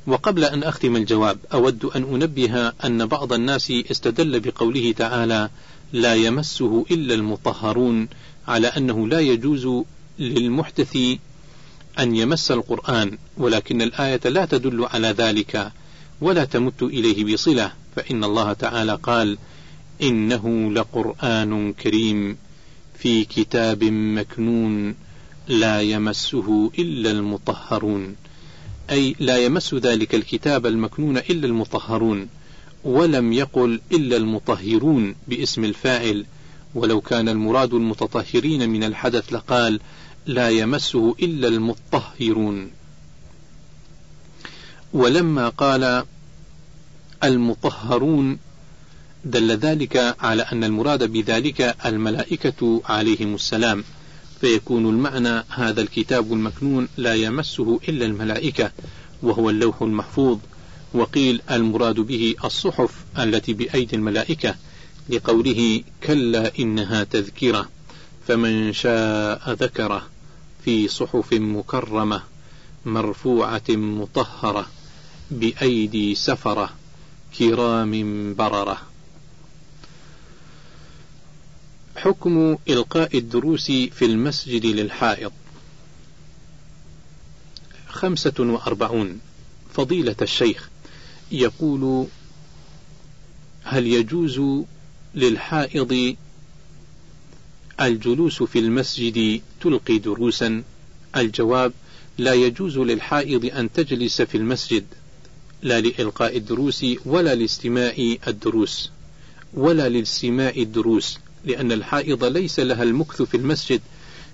وقبل 0.07 0.43
أن 0.43 0.63
أختم 0.63 0.95
الجواب 0.95 1.37
أود 1.53 1.85
أن 1.85 2.03
أنبه 2.03 2.67
أن 2.67 3.05
بعض 3.05 3.33
الناس 3.33 3.73
استدل 3.91 4.39
بقوله 4.39 4.91
تعالى: 4.91 5.49
لا 5.93 6.15
يمسه 6.15 6.85
إلا 6.91 7.13
المطهرون 7.13 8.07
على 8.51 8.67
أنه 8.67 9.07
لا 9.07 9.19
يجوز 9.19 9.83
للمحدث 10.19 10.97
أن 11.99 12.15
يمس 12.15 12.51
القرآن 12.51 13.17
ولكن 13.37 13.81
الآية 13.81 14.19
لا 14.25 14.45
تدل 14.45 14.85
على 14.85 15.07
ذلك 15.07 15.71
ولا 16.21 16.45
تمت 16.45 16.83
إليه 16.83 17.33
بصلة 17.33 17.71
فإن 17.95 18.23
الله 18.23 18.53
تعالى 18.53 18.99
قال: 19.03 19.37
إنه 20.01 20.71
لقرآن 20.73 21.73
كريم 21.73 22.37
في 22.97 23.25
كتاب 23.25 23.83
مكنون 23.83 24.95
لا 25.47 25.81
يمسه 25.81 26.71
إلا 26.79 27.11
المطهرون. 27.11 28.15
أي 28.89 29.15
لا 29.19 29.37
يمس 29.37 29.73
ذلك 29.73 30.15
الكتاب 30.15 30.65
المكنون 30.65 31.17
إلا 31.17 31.47
المطهرون 31.47 32.27
ولم 32.83 33.33
يقل 33.33 33.81
إلا 33.91 34.17
المطهرون 34.17 35.15
باسم 35.27 35.63
الفاعل. 35.65 36.25
ولو 36.75 37.01
كان 37.01 37.29
المراد 37.29 37.73
المتطهرين 37.73 38.69
من 38.69 38.83
الحدث 38.83 39.33
لقال 39.33 39.79
لا 40.25 40.49
يمسه 40.49 41.15
إلا 41.21 41.47
المطهرون. 41.47 42.71
ولما 44.93 45.49
قال 45.49 46.03
المطهرون 47.23 48.39
دل 49.25 49.51
ذلك 49.51 50.15
على 50.19 50.41
أن 50.41 50.63
المراد 50.63 51.11
بذلك 51.11 51.75
الملائكة 51.85 52.81
عليهم 52.85 53.35
السلام 53.35 53.83
فيكون 54.41 54.89
المعنى 54.89 55.43
هذا 55.49 55.81
الكتاب 55.81 56.33
المكنون 56.33 56.87
لا 56.97 57.15
يمسه 57.15 57.79
إلا 57.89 58.05
الملائكة 58.05 58.71
وهو 59.23 59.49
اللوح 59.49 59.81
المحفوظ 59.81 60.37
وقيل 60.93 61.41
المراد 61.51 61.95
به 61.95 62.35
الصحف 62.45 63.05
التي 63.19 63.53
بأيدي 63.53 63.95
الملائكة 63.95 64.55
لقوله 65.11 65.83
كلا 66.03 66.59
إنها 66.59 67.03
تذكرة 67.03 67.69
فمن 68.27 68.73
شاء 68.73 69.51
ذكره 69.51 70.09
في 70.65 70.87
صحف 70.87 71.33
مكرمة 71.33 72.23
مرفوعة 72.85 73.69
مطهرة 73.69 74.67
بأيدي 75.31 76.15
سفرة 76.15 76.69
كرام 77.39 77.93
بررة. 78.35 78.81
حكم 81.95 82.57
إلقاء 82.69 83.17
الدروس 83.17 83.65
في 83.71 84.05
المسجد 84.05 84.65
للحائض. 84.65 85.31
خمسة 87.87 88.33
وأربعون. 88.39 89.19
فضيلة 89.73 90.15
الشيخ 90.21 90.69
يقول 91.31 92.07
هل 93.63 93.87
يجوز 93.87 94.65
للحائض. 95.15 96.15
الجلوس 97.81 98.43
في 98.43 98.59
المسجد 98.59 99.41
تلقي 99.61 99.97
دروسا. 99.97 100.63
الجواب 101.15 101.73
لا 102.17 102.33
يجوز 102.33 102.77
للحائض 102.77 103.45
أن 103.45 103.71
تجلس 103.71 104.21
في 104.21 104.37
المسجد 104.37 104.85
لا 105.61 105.81
لإلقاء 105.81 106.37
الدروس 106.37 106.85
ولا 107.05 107.35
لاستماع 107.35 107.93
الدروس 108.27 108.89
ولا 109.53 109.89
لاستماع 109.89 110.53
الدروس 110.57 111.19
لأن 111.45 111.71
الحائض 111.71 112.23
ليس 112.23 112.59
لها 112.59 112.83
المكث 112.83 113.21
في 113.21 113.37
المسجد 113.37 113.81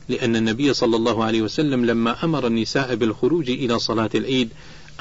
لأن 0.10 0.36
النبي 0.36 0.74
صلى 0.74 0.96
الله 0.96 1.24
عليه 1.24 1.42
وسلم 1.42 1.86
لما 1.86 2.24
أمر 2.24 2.48
النساء 2.48 2.96
بالخروج 2.96 3.50
إلى 3.50 3.80
صلاة 3.80 4.10
العيد 4.16 4.50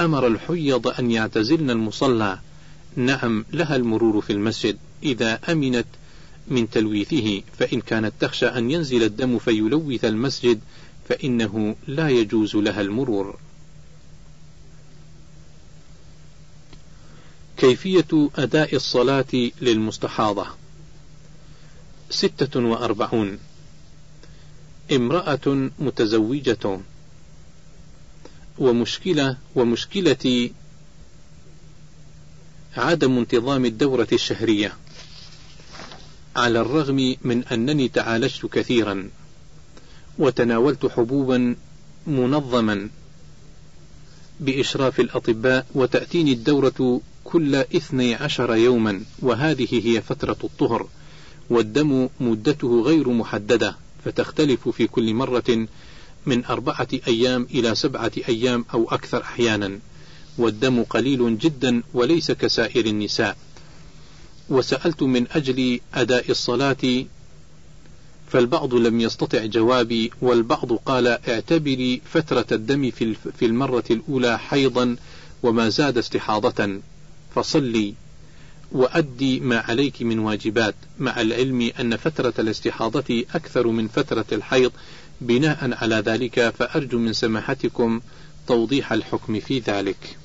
أمر 0.00 0.26
الحيض 0.26 0.88
أن 0.88 1.10
يعتزلن 1.10 1.70
المصلى. 1.70 2.38
نعم 2.96 3.44
لها 3.52 3.76
المرور 3.76 4.20
في 4.20 4.32
المسجد. 4.32 4.78
إذا 5.02 5.40
أمنت 5.48 5.86
من 6.48 6.70
تلويثه 6.70 7.42
فإن 7.58 7.80
كانت 7.80 8.12
تخشى 8.20 8.46
أن 8.46 8.70
ينزل 8.70 9.02
الدم 9.02 9.38
فيلوث 9.38 10.04
المسجد 10.04 10.60
فإنه 11.08 11.76
لا 11.86 12.08
يجوز 12.08 12.56
لها 12.56 12.80
المرور. 12.80 13.38
كيفية 17.56 18.30
أداء 18.36 18.76
الصلاة 18.76 19.50
للمستحاضة؟ 19.60 20.46
ستة 22.10 22.60
وأربعون. 22.60 23.38
امرأة 24.92 25.70
متزوجة. 25.78 26.80
ومشكلة 28.58 29.36
ومشكلة 29.54 30.50
عدم 32.78 33.18
انتظام 33.18 33.64
الدورة 33.64 34.08
الشهرية 34.12 34.72
على 36.36 36.60
الرغم 36.60 37.16
من 37.24 37.44
أنني 37.44 37.88
تعالجت 37.88 38.46
كثيرا 38.46 39.10
وتناولت 40.18 40.86
حبوبا 40.86 41.56
منظما 42.06 42.88
بإشراف 44.40 45.00
الأطباء 45.00 45.66
وتأتيني 45.74 46.32
الدورة 46.32 47.00
كل 47.24 47.54
اثني 47.54 48.14
عشر 48.14 48.54
يوما 48.54 49.00
وهذه 49.18 49.68
هي 49.70 50.02
فترة 50.02 50.36
الطهر 50.44 50.88
والدم 51.50 52.08
مدته 52.20 52.82
غير 52.82 53.08
محددة 53.08 53.76
فتختلف 54.04 54.68
في 54.68 54.86
كل 54.86 55.14
مرة 55.14 55.66
من 56.26 56.44
أربعة 56.44 56.88
أيام 57.08 57.46
إلى 57.50 57.74
سبعة 57.74 58.12
أيام 58.28 58.64
أو 58.74 58.88
أكثر 58.90 59.22
أحيانا. 59.22 59.78
والدم 60.38 60.82
قليل 60.82 61.38
جدا 61.38 61.82
وليس 61.94 62.32
كسائر 62.32 62.86
النساء 62.86 63.36
وسألت 64.48 65.02
من 65.02 65.26
أجل 65.30 65.80
أداء 65.94 66.30
الصلاة 66.30 67.04
فالبعض 68.28 68.74
لم 68.74 69.00
يستطع 69.00 69.44
جوابي 69.44 70.10
والبعض 70.22 70.72
قال 70.72 71.06
اعتبري 71.06 72.02
فترة 72.12 72.46
الدم 72.52 72.90
في 73.38 73.46
المرة 73.46 73.84
الأولى 73.90 74.38
حيضا 74.38 74.96
وما 75.42 75.68
زاد 75.68 75.98
استحاضة 75.98 76.80
فصلي 77.34 77.94
وأدي 78.72 79.40
ما 79.40 79.58
عليك 79.58 80.02
من 80.02 80.18
واجبات 80.18 80.74
مع 80.98 81.20
العلم 81.20 81.70
أن 81.80 81.96
فترة 81.96 82.34
الاستحاضة 82.38 83.24
أكثر 83.34 83.66
من 83.66 83.88
فترة 83.88 84.26
الحيض 84.32 84.72
بناء 85.20 85.70
على 85.72 85.96
ذلك 85.96 86.54
فأرجو 86.58 86.98
من 86.98 87.12
سماحتكم 87.12 88.00
توضيح 88.46 88.92
الحكم 88.92 89.40
في 89.40 89.58
ذلك. 89.58 90.16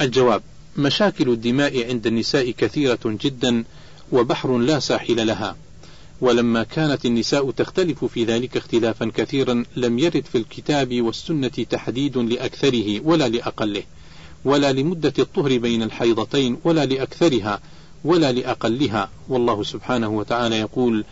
الجواب: 0.00 0.42
مشاكل 0.76 1.28
الدماء 1.28 1.88
عند 1.88 2.06
النساء 2.06 2.50
كثيرة 2.50 2.98
جدا 3.04 3.64
وبحر 4.12 4.58
لا 4.58 4.78
ساحل 4.78 5.26
لها. 5.26 5.56
ولما 6.20 6.62
كانت 6.62 7.06
النساء 7.06 7.50
تختلف 7.50 8.04
في 8.04 8.24
ذلك 8.24 8.56
اختلافا 8.56 9.10
كثيرا 9.14 9.64
لم 9.76 9.98
يرد 9.98 10.24
في 10.32 10.38
الكتاب 10.38 11.00
والسنة 11.02 11.48
تحديد 11.48 12.18
لأكثره 12.18 13.00
ولا 13.00 13.28
لأقله. 13.28 13.82
ولا 14.44 14.72
لمدة 14.72 15.12
الطهر 15.18 15.58
بين 15.58 15.82
الحيضتين 15.82 16.56
ولا 16.64 16.86
لأكثرها 16.86 17.60
ولا 18.04 18.32
لأقلها 18.32 19.10
والله 19.28 19.62
سبحانه 19.62 20.08
وتعالى 20.08 20.56
يقول 20.58 21.04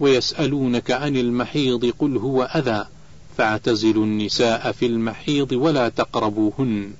ويسألونك 0.00 0.90
عن 0.90 1.16
المحيض 1.16 1.92
قل 1.98 2.16
هو 2.16 2.42
أذى 2.42 2.86
فاعتزلوا 3.38 4.04
النساء 4.04 4.72
في 4.72 4.86
المحيض 4.86 5.52
ولا 5.52 5.88
تقربوهن 5.88 6.90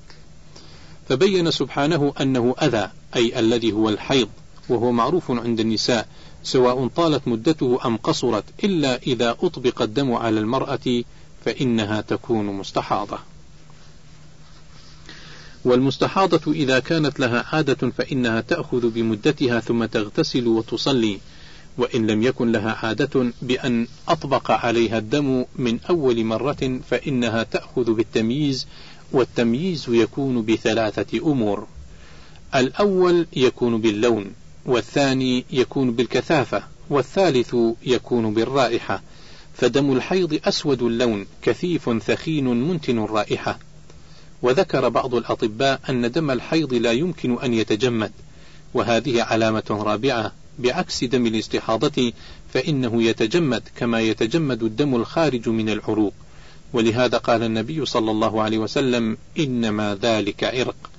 فبين 1.12 1.50
سبحانه 1.50 2.12
أنه 2.20 2.54
أذى 2.62 2.90
أي 3.16 3.38
الذي 3.38 3.72
هو 3.72 3.88
الحيض 3.88 4.28
وهو 4.68 4.92
معروف 4.92 5.30
عند 5.30 5.60
النساء 5.60 6.08
سواء 6.42 6.86
طالت 6.88 7.28
مدته 7.28 7.78
أم 7.84 7.96
قصرت 7.96 8.44
إلا 8.64 8.96
إذا 8.96 9.30
أطبق 9.30 9.82
الدم 9.82 10.12
على 10.12 10.40
المرأة 10.40 11.02
فإنها 11.44 12.00
تكون 12.00 12.46
مستحاضة. 12.46 13.18
والمستحاضة 15.64 16.52
إذا 16.52 16.78
كانت 16.78 17.20
عادة 17.20 17.44
عادة 17.52 17.90
فإنها 17.90 18.40
تأخذ 18.40 18.90
بمدتها 18.90 19.60
ثم 19.60 19.84
تغتسل 19.84 20.46
وتصلي 20.46 21.18
وإن 21.78 22.06
لم 22.06 22.22
يكن 22.22 22.52
لها 22.52 22.86
عادة 22.86 23.32
بأن 23.42 23.86
أطبق 24.08 24.50
عليها 24.50 24.98
الدم 24.98 25.44
من 25.56 25.78
أول 25.90 26.24
مرة 26.24 26.80
فإنها 26.90 27.42
تأخذ 27.42 27.92
بالتمييز 27.92 28.66
والتمييز 29.12 29.86
يكون 29.88 30.42
بثلاثة 30.42 31.18
أمور. 31.18 31.66
الأول 32.54 33.26
يكون 33.32 33.80
باللون 33.80 34.32
والثاني 34.66 35.44
يكون 35.50 35.92
بالكثافة 35.92 36.62
والثالث 36.90 37.56
يكون 37.86 38.34
بالرائحة. 38.34 39.02
فدم 39.54 39.92
الحيض 39.92 40.40
أسود 40.44 40.82
اللون 40.82 41.26
كثيف 41.42 42.02
ثخين 42.02 42.44
منتن 42.44 42.98
الرائحة. 42.98 43.58
وذكر 44.42 44.88
بعض 44.88 45.14
الأطباء 45.14 45.80
أن 45.88 46.10
دم 46.10 46.30
الحيض 46.30 46.74
لا 46.74 46.92
يمكن 46.92 47.38
أن 47.38 47.54
يتجمد 47.54 48.12
وهذه 48.74 49.22
علامة 49.22 49.64
رابعة. 49.70 50.32
بعكس 50.58 51.04
دم 51.04 51.26
الاستحاضة 51.26 52.12
فإنه 52.54 53.02
يتجمد 53.02 53.62
كما 53.76 54.00
يتجمد 54.00 54.62
الدم 54.62 54.94
الخارج 54.96 55.48
من 55.48 55.68
العروق. 55.68 56.14
ولهذا 56.72 57.18
قال 57.18 57.42
النبي 57.42 57.86
صلى 57.86 58.10
الله 58.10 58.42
عليه 58.42 58.58
وسلم 58.58 59.16
إنما 59.38 59.98
ذلك 60.02 60.44
عرق 60.44 60.90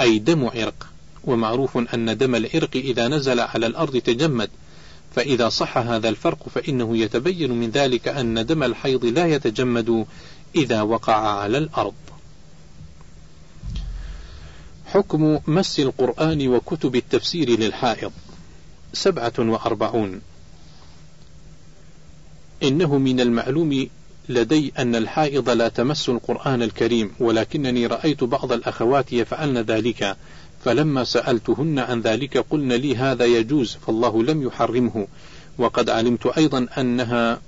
أي 0.00 0.18
دم 0.18 0.44
عرق 0.44 0.86
ومعروف 1.24 1.94
أن 1.94 2.18
دم 2.18 2.34
العرق 2.34 2.70
إذا 2.74 3.08
نزل 3.08 3.40
على 3.40 3.66
الأرض 3.66 3.96
تجمد 3.96 4.50
فإذا 5.14 5.48
صح 5.48 5.78
هذا 5.78 6.08
الفرق 6.08 6.48
فإنه 6.48 6.96
يتبين 6.96 7.52
من 7.52 7.70
ذلك 7.70 8.08
أن 8.08 8.46
دم 8.46 8.62
الحيض 8.62 9.04
لا 9.04 9.26
يتجمد 9.26 10.06
إذا 10.56 10.82
وقع 10.82 11.14
على 11.14 11.58
الأرض. 11.58 11.94
حكم 14.86 15.38
مس 15.46 15.80
القرآن 15.80 16.48
وكتب 16.48 16.96
التفسير 16.96 17.50
للحائض 17.50 18.12
سبعة 18.92 19.32
وأربعون. 19.38 20.20
إنه 22.62 22.98
من 22.98 23.20
المعلوم 23.20 23.88
لدي 24.28 24.72
أن 24.78 24.94
الحائض 24.96 25.50
لا 25.50 25.68
تمس 25.68 26.08
القرآن 26.08 26.62
الكريم 26.62 27.10
ولكنني 27.20 27.86
رأيت 27.86 28.24
بعض 28.24 28.52
الأخوات 28.52 29.12
يفعلن 29.12 29.58
ذلك 29.58 30.16
فلما 30.64 31.04
سألتهن 31.04 31.78
عن 31.78 32.00
ذلك 32.00 32.38
قلن 32.38 32.72
لي 32.72 32.96
هذا 32.96 33.24
يجوز 33.24 33.78
فالله 33.86 34.22
لم 34.22 34.42
يحرمه. 34.42 35.06
وقد 35.58 35.90
علمت 35.90 36.26
أيضا 36.26 36.66
أنها 36.78 37.40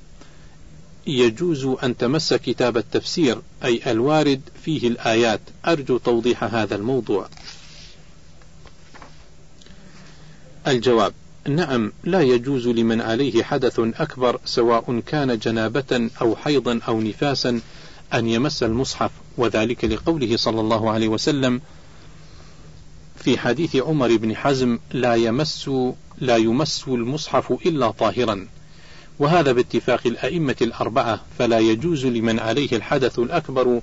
يجوز 1.07 1.65
أن 1.83 1.97
تمس 1.97 2.35
كتاب 2.35 2.77
التفسير 2.77 3.39
أي 3.65 3.81
الوارد 3.87 4.41
فيه 4.65 4.89
الآيات. 4.89 5.41
أرجو 5.67 5.99
توضيح 5.99 6.45
هذا 6.45 6.77
الموضوع. 6.77 7.29
الجواب. 10.67 11.13
نعم 11.49 11.93
لا 12.05 12.21
يجوز 12.21 12.69
لمن 12.69 13.01
عليه 13.01 13.43
حدث 13.43 13.81
أكبر 13.81 14.41
سواء 14.45 15.01
كان 15.01 15.39
جنابة 15.39 16.11
أو 16.21 16.37
حيضا 16.37 16.81
أو 16.89 17.01
نفاسا 17.01 17.61
أن 18.15 18.29
يمس 18.29 18.63
المصحف 18.63 19.11
وذلك 19.39 19.85
لقوله 19.85 20.37
صلى 20.37 20.61
الله 20.61 20.91
عليه 20.91 21.09
وسلم 21.09 21.61
في 23.17 23.39
حديث 23.39 23.77
عمر 23.77 24.17
بن 24.17 24.37
حزم 24.37 24.79
لا 24.93 25.15
يمس 25.15 25.71
لا 26.19 26.37
يمس 26.37 26.85
المصحف 26.89 27.53
إلا 27.67 27.91
طاهرا. 27.91 28.47
وهذا 29.19 29.53
باتفاق 29.53 30.01
الأئمة 30.07 30.57
الأربعة 30.63 31.21
فلا 31.39 31.59
يجوز 31.59 32.07
لمن 32.07 32.39
عليه 32.39 32.69
الحدث 32.73 33.19
الأكبر 33.19 33.81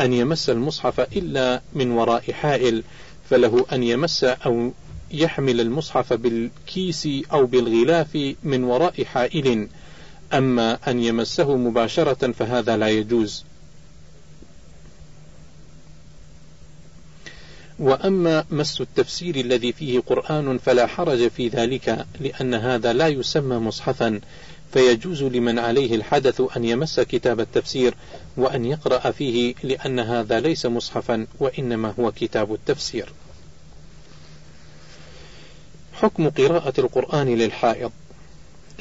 أن 0.00 0.12
يمس 0.12 0.50
المصحف 0.50 1.00
إلا 1.00 1.62
من 1.74 1.90
وراء 1.90 2.32
حائل 2.32 2.82
فله 3.30 3.66
أن 3.72 3.82
يمس 3.82 4.24
أو 4.24 4.72
يحمل 5.12 5.60
المصحف 5.60 6.12
بالكيس 6.12 7.08
أو 7.32 7.46
بالغلاف 7.46 8.34
من 8.42 8.64
وراء 8.64 9.04
حائل. 9.04 9.68
أما 10.32 10.78
أن 10.90 11.00
يمسه 11.00 11.56
مباشرة 11.56 12.32
فهذا 12.32 12.76
لا 12.76 12.88
يجوز. 12.88 13.44
وأما 17.78 18.44
مس 18.50 18.80
التفسير 18.80 19.36
الذي 19.36 19.72
فيه 19.72 20.00
قرآن 20.00 20.58
فلا 20.58 20.86
حرج 20.86 21.28
في 21.28 21.48
ذلك 21.48 22.06
لأن 22.20 22.54
هذا 22.54 22.92
لا 22.92 23.08
يسمى 23.08 23.56
مصحفا. 23.56 24.20
فيجوز 24.72 25.22
لمن 25.22 25.58
عليه 25.58 25.94
الحدث 25.94 26.42
أن 26.56 26.64
يمس 26.64 27.00
كتاب 27.00 27.40
التفسير 27.40 27.94
وأن 28.36 28.64
يقرأ 28.64 29.10
فيه 29.10 29.54
لأن 29.62 30.00
هذا 30.00 30.40
ليس 30.40 30.66
مصحفا 30.66 31.26
وإنما 31.40 31.94
هو 31.98 32.12
كتاب 32.12 32.54
التفسير. 32.54 33.12
حكم 36.02 36.28
قراءة 36.28 36.80
القرآن 36.80 37.28
للحائض؟ 37.28 37.90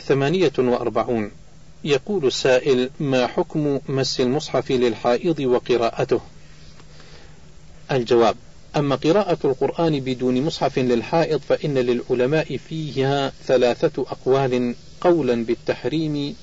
ثمانية 0.06 0.52
وأربعون. 0.58 1.32
يقول 1.84 2.28
السائل 2.28 2.90
ما 3.00 3.28
حكم 3.28 3.80
مس 3.90 4.22
المصحف 4.22 4.72
للحائض 4.72 5.40
وقراءته؟ 5.40 6.22
الجواب 7.92 8.36
أما 8.76 8.96
قراءة 8.96 9.38
القرآن 9.46 10.00
بدون 10.00 10.42
مصحف 10.42 10.80
للحائض 10.80 11.40
فإن 11.40 11.78
للعلماء 11.78 12.58
فيها 12.58 13.32
ثلاثة 13.46 14.02
أقوال 14.02 14.76
قولا 15.02 15.46
بالتحريم 15.46 16.36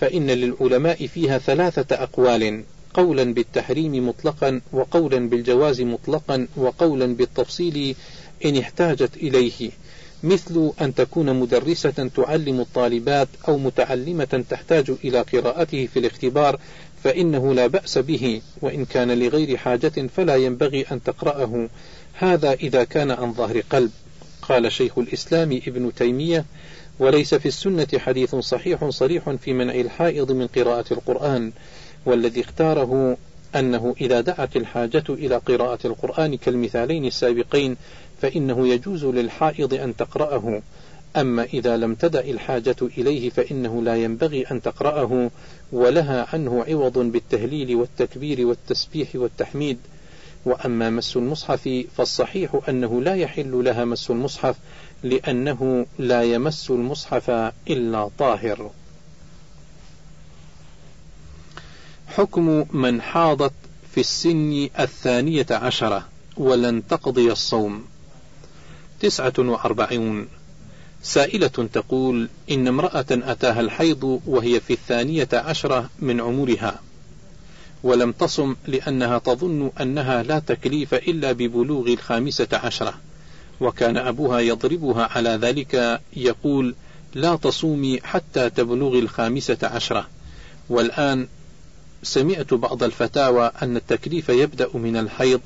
فإن 0.00 0.30
للعلماء 0.30 1.06
فيها 1.06 1.38
ثلاثة 1.38 2.02
أقوال 2.02 2.64
قولا 2.94 3.34
بالتحريم 3.34 4.08
مطلقا 4.08 4.60
وقولا 4.72 5.28
بالجواز 5.28 5.80
مطلقا 5.80 6.46
وقولا 6.56 7.06
بالتفصيل 7.06 7.96
إن 8.44 8.56
احتاجت 8.56 9.16
إليه 9.16 9.70
مثل 10.22 10.72
أن 10.80 10.94
تكون 10.94 11.40
مدرسة 11.40 12.10
تعلم 12.16 12.60
الطالبات 12.60 13.28
أو 13.48 13.58
متعلمة 13.58 14.44
تحتاج 14.50 14.90
إلى 15.04 15.20
قراءته 15.20 15.86
في 15.86 15.98
الاختبار 15.98 16.58
فإنه 17.04 17.54
لا 17.54 17.66
بأس 17.66 17.98
به 17.98 18.42
وإن 18.62 18.84
كان 18.84 19.18
لغير 19.18 19.56
حاجة 19.56 20.08
فلا 20.16 20.36
ينبغي 20.36 20.86
أن 20.92 21.02
تقرأه. 21.02 21.68
هذا 22.14 22.52
إذا 22.52 22.84
كان 22.84 23.10
عن 23.10 23.34
ظهر 23.34 23.60
قلب. 23.60 23.90
قال 24.42 24.72
شيخ 24.72 24.98
الإسلام 24.98 25.60
ابن 25.66 25.94
تيمية 25.94 26.44
وليس 26.98 27.34
في 27.34 27.46
السنة 27.46 27.86
حديث 27.96 28.34
صحيح 28.34 28.88
صريح 28.88 29.30
في 29.30 29.52
منع 29.52 29.74
الحائض 29.74 30.32
من 30.32 30.46
قراءة 30.46 30.84
القرآن 30.92 31.52
والذي 32.06 32.40
اختاره 32.40 33.16
أنه 33.56 33.94
إذا 34.00 34.20
دعت 34.20 34.56
الحاجة 34.56 35.04
إلى 35.08 35.36
قراءة 35.36 35.86
القرآن 35.86 36.36
كالمثالين 36.36 37.04
السابقين 37.04 37.76
فإنه 38.22 38.68
يجوز 38.68 39.04
للحائض 39.04 39.74
أن 39.74 39.96
تقرأه 39.96 40.62
أما 41.16 41.44
إذا 41.44 41.76
لم 41.76 41.94
تدع 41.94 42.20
الحاجة 42.20 42.76
إليه 42.82 43.30
فإنه 43.30 43.82
لا 43.82 43.96
ينبغي 43.96 44.42
أن 44.50 44.62
تقرأه 44.62 45.30
ولها 45.72 46.26
عنه 46.32 46.64
عوض 46.68 46.98
بالتهليل 46.98 47.76
والتكبير 47.76 48.46
والتسبيح 48.46 49.08
والتحميد 49.14 49.78
وأما 50.44 50.90
مس 50.90 51.16
المصحف 51.16 51.84
فالصحيح 51.96 52.60
أنه 52.68 53.02
لا 53.02 53.14
يحل 53.14 53.64
لها 53.64 53.84
مس 53.84 54.10
المصحف 54.10 54.56
لأنه 55.02 55.86
لا 55.98 56.22
يمس 56.22 56.70
المصحف 56.70 57.30
إلا 57.70 58.10
طاهر. 58.18 58.70
حكم 62.06 62.66
من 62.72 63.02
حاضت 63.02 63.52
في 63.94 64.00
السن 64.00 64.68
الثانية 64.78 65.46
عشرة 65.50 66.08
ولن 66.36 66.86
تقضي 66.86 67.32
الصوم. 67.32 67.84
تسعة 69.00 69.32
وأربعون 69.38 70.28
سائلة 71.02 71.46
تقول 71.72 72.28
إن 72.50 72.68
امرأة 72.68 73.06
أتاها 73.10 73.60
الحيض 73.60 74.20
وهي 74.26 74.60
في 74.60 74.72
الثانية 74.72 75.28
عشرة 75.32 75.90
من 75.98 76.20
عمرها 76.20 76.80
ولم 77.82 78.12
تصم 78.12 78.56
لأنها 78.66 79.18
تظن 79.18 79.70
أنها 79.80 80.22
لا 80.22 80.38
تكليف 80.38 80.94
إلا 80.94 81.32
ببلوغ 81.32 81.86
الخامسة 81.88 82.48
عشرة. 82.52 82.94
وكان 83.60 83.96
أبوها 83.96 84.40
يضربها 84.40 85.04
على 85.04 85.30
ذلك 85.30 86.00
يقول 86.16 86.74
لا 87.14 87.36
تصومي 87.36 88.00
حتى 88.02 88.50
تبلغي 88.50 88.98
الخامسة 88.98 89.58
عشرة. 89.62 90.06
والآن 90.68 91.28
سمعت 92.02 92.54
بعض 92.54 92.82
الفتاوى 92.82 93.52
أن 93.62 93.76
التكليف 93.76 94.28
يبدأ 94.28 94.68
من 94.74 94.96
الحيض 94.96 95.40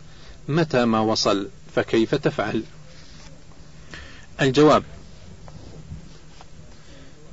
متى 0.49 0.85
ما 0.85 1.01
وصل 1.01 1.49
فكيف 1.75 2.15
تفعل؟ 2.15 2.63
الجواب. 4.41 4.83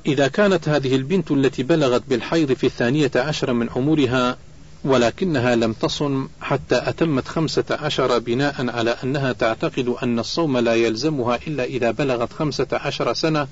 إذا 0.06 0.28
كانت 0.28 0.68
هذه 0.68 0.96
البنت 0.96 1.30
التي 1.30 1.62
بلغت 1.62 2.02
بالحيض 2.08 2.52
في 2.52 2.66
الثانية 2.66 3.10
عشر 3.16 3.52
من 3.52 3.68
عمرها 3.76 4.36
ولكنها 4.84 5.56
لم 5.56 5.72
تصم 5.72 6.28
حتى 6.40 6.88
أتمت 6.88 7.28
خمسة 7.28 7.64
عشر 7.70 8.18
بناء 8.18 8.70
على 8.70 8.90
أنها 9.04 9.32
تعتقد 9.32 9.94
أن 10.02 10.18
الصوم 10.18 10.58
لا 10.58 10.74
يلزمها 10.74 11.38
إلا 11.46 11.64
إذا 11.64 11.90
بلغت 11.90 12.32
خمسة 12.32 12.66
عشر 12.72 13.12
سنة 13.12 13.48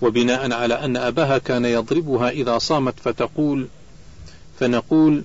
وبناء 0.00 0.52
على 0.52 0.74
أن 0.74 0.96
أباها 0.96 1.38
كان 1.38 1.64
يضربها 1.64 2.30
إذا 2.30 2.58
صامت 2.58 2.94
فتقول 3.00 3.68
فنقول 4.60 5.22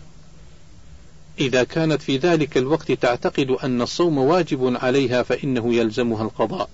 إذا 1.40 1.64
كانت 1.64 2.02
في 2.02 2.18
ذلك 2.18 2.58
الوقت 2.58 2.92
تعتقد 2.92 3.50
أن 3.64 3.82
الصوم 3.82 4.18
واجب 4.18 4.78
عليها 4.82 5.24
فإنه 5.24 5.74
يلزمها 5.74 6.24
القضاء. 6.24 6.70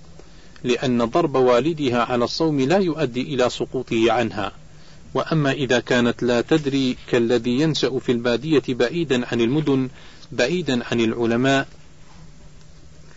لأن 0.63 1.05
ضرب 1.05 1.35
والدها 1.35 2.03
على 2.03 2.23
الصوم 2.23 2.61
لا 2.61 2.77
يؤدي 2.77 3.21
إلى 3.21 3.49
سقوطه 3.49 4.11
عنها. 4.11 4.51
وأما 5.13 5.51
إذا 5.51 5.79
كانت 5.79 6.23
لا 6.23 6.41
تدري 6.41 6.97
كالذي 7.09 7.61
ينشأ 7.61 7.99
في 7.99 8.11
البادية 8.11 8.63
بعيدا 8.69 9.27
عن 9.31 9.41
المدن 9.41 9.89
بعيدا 10.31 10.85
عن 10.91 10.99
العلماء 10.99 11.67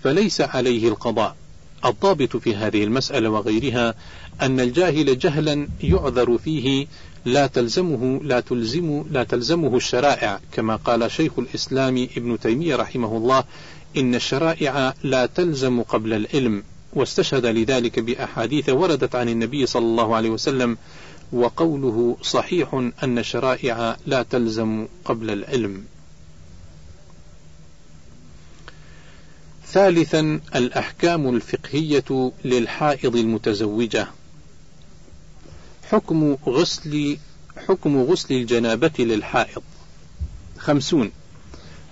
فليس 0.03 0.41
عليه 0.41 0.89
القضاء. 0.89 1.37
الضابط 1.85 2.37
في 2.37 2.57
هذه 2.57 2.85
المسألة 2.85 3.31
وغيرها 3.31 3.95
أن 4.43 4.61
الجاهل 4.61 5.19
جهلا 5.19 5.69
يعذر 5.83 6.39
فيه 6.39 6.87
لا 7.25 7.47
تلزمه 7.47 8.21
لا 8.23 8.41
تلزم 8.41 9.05
لا 9.11 9.25
تلزمه 9.25 9.77
الشرائع. 9.77 10.41
كما 10.53 10.77
قال 10.77 11.11
شيخ 11.11 11.39
الإسلام 11.39 12.09
ابن 12.17 12.41
تيمية 12.41 12.77
رحمه 12.77 13.17
الله 13.17 13.45
إن 13.97 14.15
الشرائع 14.15 14.95
لا 15.03 15.27
تلزم 15.27 15.83
قبل 15.83 16.13
العلم. 16.13 16.63
واستشهد 16.93 17.47
لذلك 17.47 17.99
بأحاديث 17.99 18.69
وردت 18.69 19.15
عن 19.15 19.29
النبي 19.29 19.67
صلى 19.67 19.85
الله 19.85 20.17
عليه 20.17 20.31
وسلم 20.31 20.79
وقوله 21.33 22.17
صحيح 22.23 22.75
أن 23.03 23.19
الشرائع 23.19 23.97
لا 24.07 24.23
تلزم 24.23 24.87
قبل 25.05 25.31
العلم. 25.31 25.85
ثالثا 29.67 30.41
الأحكام 30.55 31.35
الفقهية 31.35 32.33
للحائض 32.45 33.17
المتزوجة. 33.17 34.09
حكم 35.91 36.37
غسل 36.47 37.19
حكم 37.69 38.03
غسل 38.03 38.35
الجنابة 38.35 38.93
للحائض. 38.99 39.63
خمسون 40.59 41.13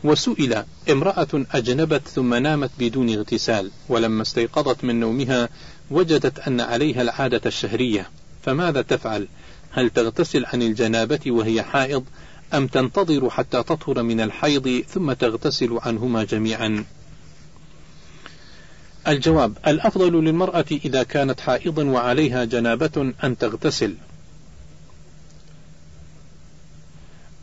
وسئل 0.04 0.64
امرأة 0.90 1.28
أجنبت 1.32 2.08
ثم 2.08 2.34
نامت 2.34 2.70
بدون 2.78 3.10
اغتسال 3.10 3.70
ولما 3.88 4.22
استيقظت 4.22 4.84
من 4.84 5.00
نومها 5.00 5.48
وجدت 5.90 6.38
أن 6.38 6.60
عليها 6.60 7.02
العادة 7.02 7.40
الشهرية. 7.46 8.10
فماذا 8.42 8.82
تفعل؟ 8.82 9.28
هل 9.70 9.90
تغتسل 9.90 10.44
عن 10.46 10.62
الجنابة 10.62 11.20
وهي 11.26 11.62
حائض 11.62 12.04
أم 12.54 12.66
تنتظر 12.66 13.30
حتى 13.30 13.62
تطهر 13.62 14.02
من 14.02 14.20
الحيض 14.20 14.82
ثم 14.88 15.12
تغتسل 15.12 15.78
عنهما 15.82 16.24
جميعا؟ 16.24 16.84
الجواب 19.08 19.58
الأفضل 19.66 20.24
للمرأة 20.24 20.64
إذا 20.84 21.02
كانت 21.02 21.40
حائضا 21.40 21.84
وعليها 21.84 22.44
جنابة 22.44 23.12
أن 23.24 23.38
تغتسل. 23.38 23.94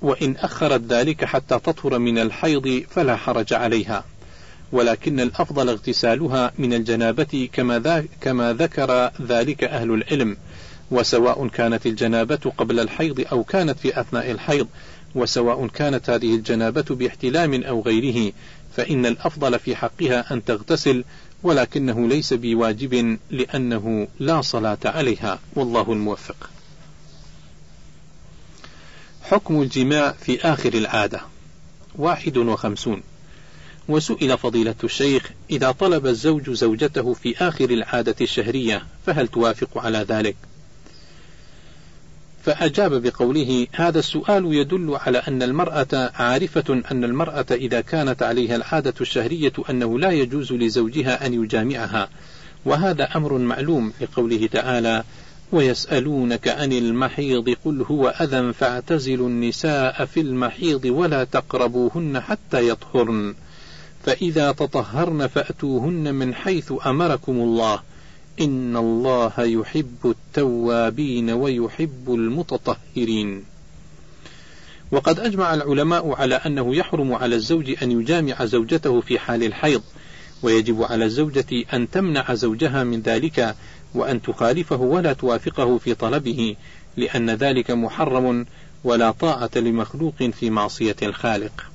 وإن 0.01 0.35
أخرت 0.37 0.81
ذلك 0.81 1.25
حتى 1.25 1.59
تطهر 1.59 1.99
من 1.99 2.19
الحيض 2.19 2.83
فلا 2.89 3.15
حرج 3.15 3.53
عليها. 3.53 4.03
ولكن 4.71 5.19
الأفضل 5.19 5.69
اغتسالها 5.69 6.51
من 6.57 6.73
الجنابة 6.73 7.49
كما, 7.53 8.05
كما 8.21 8.53
ذكر 8.53 9.11
ذلك 9.21 9.63
أهل 9.63 9.91
العلم. 9.91 10.37
وسواء 10.91 11.47
كانت 11.47 11.85
الجنابة 11.85 12.51
قبل 12.57 12.79
الحيض 12.79 13.25
أو 13.31 13.43
كانت 13.43 13.79
في 13.79 14.01
أثناء 14.01 14.31
الحيض 14.31 14.67
وسواء 15.15 15.67
كانت 15.67 16.09
هذه 16.09 16.35
الجنابة 16.35 16.85
باحتلام 16.89 17.63
أو 17.63 17.81
غيره 17.81 18.33
فإن 18.75 19.05
الأفضل 19.05 19.59
في 19.59 19.75
حقها 19.75 20.33
أن 20.33 20.45
تغتسل 20.45 21.03
ولكنه 21.43 22.07
ليس 22.07 22.33
بواجب 22.33 23.17
لأنه 23.31 24.07
لا 24.19 24.41
صلاة 24.41 24.77
عليها. 24.85 25.39
والله 25.55 25.93
الموفق. 25.93 26.49
حكم 29.29 29.61
الجماع 29.61 30.11
في 30.11 30.41
آخر 30.41 30.73
العادة. 30.73 31.21
واحد 31.95 32.37
وخمسون. 32.37 33.01
وسئل 33.89 34.37
فضيلة 34.37 34.75
الشيخ 34.83 35.31
إذا 35.49 35.71
طلب 35.71 36.07
الزوج 36.07 36.49
زوجته 36.49 37.13
في 37.13 37.37
آخر 37.37 37.69
العادة 37.69 38.15
الشهرية 38.21 38.83
فهل 39.05 39.27
توافق 39.27 39.77
على 39.77 39.97
ذلك؟ 39.97 40.35
فأجاب 42.43 43.01
بقوله 43.01 43.67
هذا 43.71 43.99
السؤال 43.99 44.53
يدل 44.53 44.95
على 44.95 45.17
أن 45.17 45.43
المرأة 45.43 46.11
عارفة 46.15 46.81
أن 46.91 47.03
المرأة 47.03 47.45
إذا 47.51 47.81
كانت 47.81 48.23
عليها 48.23 48.55
العادة 48.55 48.93
الشهرية 49.01 49.53
أنه 49.69 49.99
لا 49.99 50.11
يجوز 50.11 50.53
لزوجها 50.53 51.25
أن 51.25 51.43
يجامعها. 51.43 52.09
وهذا 52.65 53.03
أمر 53.15 53.37
معلوم 53.37 53.93
لقوله 54.01 54.49
تعالى 54.51 55.03
ويسألونك 55.51 56.47
عن 56.47 56.73
المحيض 56.73 57.55
قل 57.65 57.81
هو 57.81 58.07
أذى 58.07 58.53
فاعتزلوا 58.53 59.29
النساء 59.29 60.05
في 60.05 60.19
المحيض 60.19 60.85
ولا 60.85 61.23
تقربوهن 61.23 62.19
حتى 62.19 62.69
يطهرن. 62.69 63.35
فإذا 64.03 64.51
تطهرن 64.51 65.27
فأتوهن 65.27 66.15
من 66.15 66.33
حيث 66.33 66.73
أمركم 66.85 67.31
الله. 67.31 67.79
إن 68.41 68.77
الله 68.77 69.33
يحب 69.37 69.97
التوابين 70.05 71.29
ويحب 71.29 72.13
المتطهرين. 72.13 73.43
وقد 74.91 75.19
أجمع 75.19 75.53
العلماء 75.53 76.11
على 76.11 76.35
أنه 76.35 76.75
يحرم 76.75 77.13
على 77.13 77.35
الزوج 77.35 77.75
أن 77.83 77.91
يجامع 77.91 78.45
زوجته 78.45 79.01
في 79.01 79.19
حال 79.19 79.43
الحيض 79.43 79.81
ويجب 80.43 80.83
على 80.83 81.05
الزوجة 81.05 81.45
أن 81.73 81.89
تمنع 81.89 82.33
زوجها 82.33 82.83
من 82.83 83.01
ذلك 83.01 83.55
وأن 83.93 84.21
تخالفه 84.21 84.75
ولا 84.75 85.13
توافقه 85.13 85.77
في 85.77 85.93
طلبه 85.93 86.55
لأن 86.97 87.29
ذلك 87.29 87.71
محرم 87.71 88.45
ولا 88.83 89.11
طاعة 89.11 89.51
لمخلوق 89.55 90.23
في 90.23 90.49
معصية 90.49 90.95
الخالق. 91.03 91.65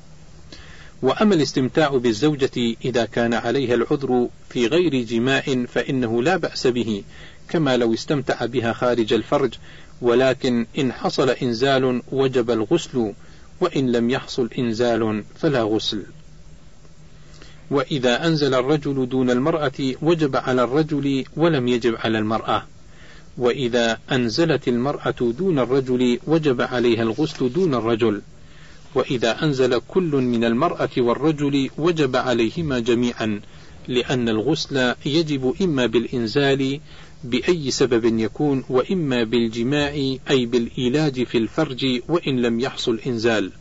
وأما 1.03 1.35
الاستمتاع 1.35 1.88
بالزوجة 1.88 2.77
إذا 2.85 3.05
كان 3.05 3.35
عليها 3.35 3.75
العذر 3.75 4.29
في 4.51 4.66
غير 4.66 5.05
جماع 5.05 5.42
فإنه 5.68 6.22
لا 6.22 6.37
بأس 6.37 6.66
به 6.66 7.03
كما 7.48 7.77
لو 7.77 7.94
استمتع 7.94 8.46
بها 8.46 8.72
خارج 8.72 9.12
الفرج 9.12 9.55
ولكن 10.03 10.66
إن 10.79 10.92
حصل 10.92 11.31
إنزال 11.31 12.03
وجب 12.12 12.51
الغسل 12.51 13.12
وإن 13.61 13.92
لم 13.92 14.11
يحصل 14.11 14.51
إنزال 14.59 15.25
فلا 15.38 15.62
غسل. 15.62 16.03
وإذا 17.72 18.26
أنزل 18.26 18.54
الرجل 18.54 19.08
دون 19.08 19.30
المرأة 19.30 19.94
وجب 20.02 20.37
على 20.37 20.62
الرجل 20.62 21.24
ولم 21.37 21.68
يجب 21.68 21.96
على 21.96 22.18
المرأة. 22.18 22.66
وإذا 23.38 23.98
أنزلت 24.12 24.68
المرأة 24.68 25.14
دون 25.20 25.58
الرجل 25.58 26.18
وجب 26.26 26.61
عليها 26.61 27.02
الغسل 27.02 27.52
دون 27.52 27.74
الرجل. 27.74 28.22
وإذا 28.94 29.44
أنزل 29.44 29.80
كل 29.88 30.11
من 30.11 30.44
المرأة 30.44 30.90
والرجل 30.98 31.70
وجب 31.78 32.16
عليهما 32.16 32.78
جميعا 32.78 33.40
لأن 33.88 34.28
الغسل 34.28 34.94
يجب 35.06 35.54
إما 35.62 35.87
بالإنزال 35.87 36.80
بأي 37.24 37.70
سبب 37.70 38.18
يكون 38.18 38.64
وإما 38.68 39.24
بالجماع 39.24 39.92
أي 40.30 40.46
بالإيلاج 40.46 41.24
في 41.24 41.38
الفرج 41.38 42.00
وإن 42.08 42.42
لم 42.42 42.61
يحصل 42.61 43.00
إنزال. 43.06 43.52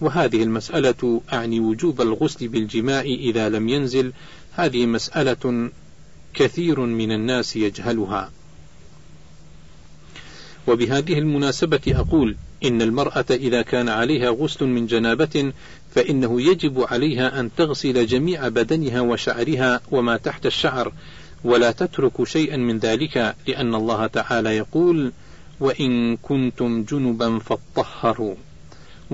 وهذه 0.00 0.42
المسألة 0.42 1.20
أعني 1.32 1.60
وجوب 1.60 2.00
الغسل 2.00 2.48
بالجماع 2.48 3.00
إذا 3.00 3.48
لم 3.48 3.68
ينزل. 3.68 4.12
هذه 4.52 4.86
مسألة 4.86 5.70
كثير 6.34 6.80
من 6.80 7.12
الناس 7.12 7.56
يجهلها. 7.56 8.30
وبهذه 10.66 11.18
المناسبة 11.18 11.80
أقول 11.88 12.36
إن 12.64 12.82
المرأة 12.82 13.24
إذا 13.30 13.62
كان 13.62 13.88
عليها 13.88 14.30
غسل 14.30 14.66
من 14.66 14.86
جنابة 14.86 15.52
فإنه 15.94 16.42
يجب 16.42 16.80
عليها 16.90 17.40
أن 17.40 17.50
تغسل 17.56 18.06
جميع 18.06 18.48
بدنها 18.48 19.00
وشعرها 19.00 19.80
وما 19.90 20.16
تحت 20.16 20.46
الشعر 20.46 20.92
ولا 21.44 21.70
تترك 21.70 22.24
شيئا 22.24 22.56
من 22.56 22.78
ذلك 22.78 23.34
لأن 23.48 23.74
الله 23.74 24.06
تعالى 24.06 24.56
يقول 24.56 25.12
وإن 25.60 26.16
كنتم 26.16 26.82
جنبا 26.82 27.38
فاطهروا 27.38 28.34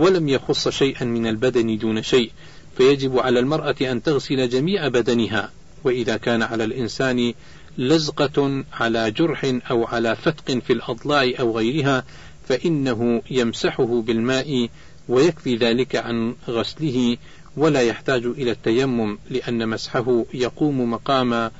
ولم 0.00 0.28
يخص 0.28 0.68
شيئا 0.68 1.04
من 1.04 1.26
البدن 1.26 1.78
دون 1.78 2.02
شيء 2.02 2.32
فيجب 2.76 3.18
على 3.18 3.40
المرأة 3.40 3.74
أن 3.80 4.02
تغسل 4.02 4.48
جميع 4.48 4.88
بدنها 4.88 5.50
وإذا 5.84 6.16
كان 6.16 6.42
على 6.42 6.64
الإنسان 6.64 7.34
لزقة 7.78 8.64
على 8.72 9.10
جرح 9.10 9.54
أو 9.70 9.84
على 9.84 10.16
فتق 10.16 10.58
في 10.58 10.72
الأضلاع 10.72 11.32
أو 11.40 11.58
غيرها 11.58 12.04
فإنه 12.48 13.22
يمسحه 13.30 14.00
بالماء 14.00 14.68
ويكفي 15.08 15.56
ذلك 15.56 15.96
عن 15.96 16.34
غسله 16.48 17.16
ولا 17.56 17.82
يحتاج 17.82 18.24
إلى 18.26 18.50
التيمم 18.50 19.18
لأن 19.30 19.68
مسحه 19.68 20.24
يقوم 20.34 20.90
مقام 20.90 21.50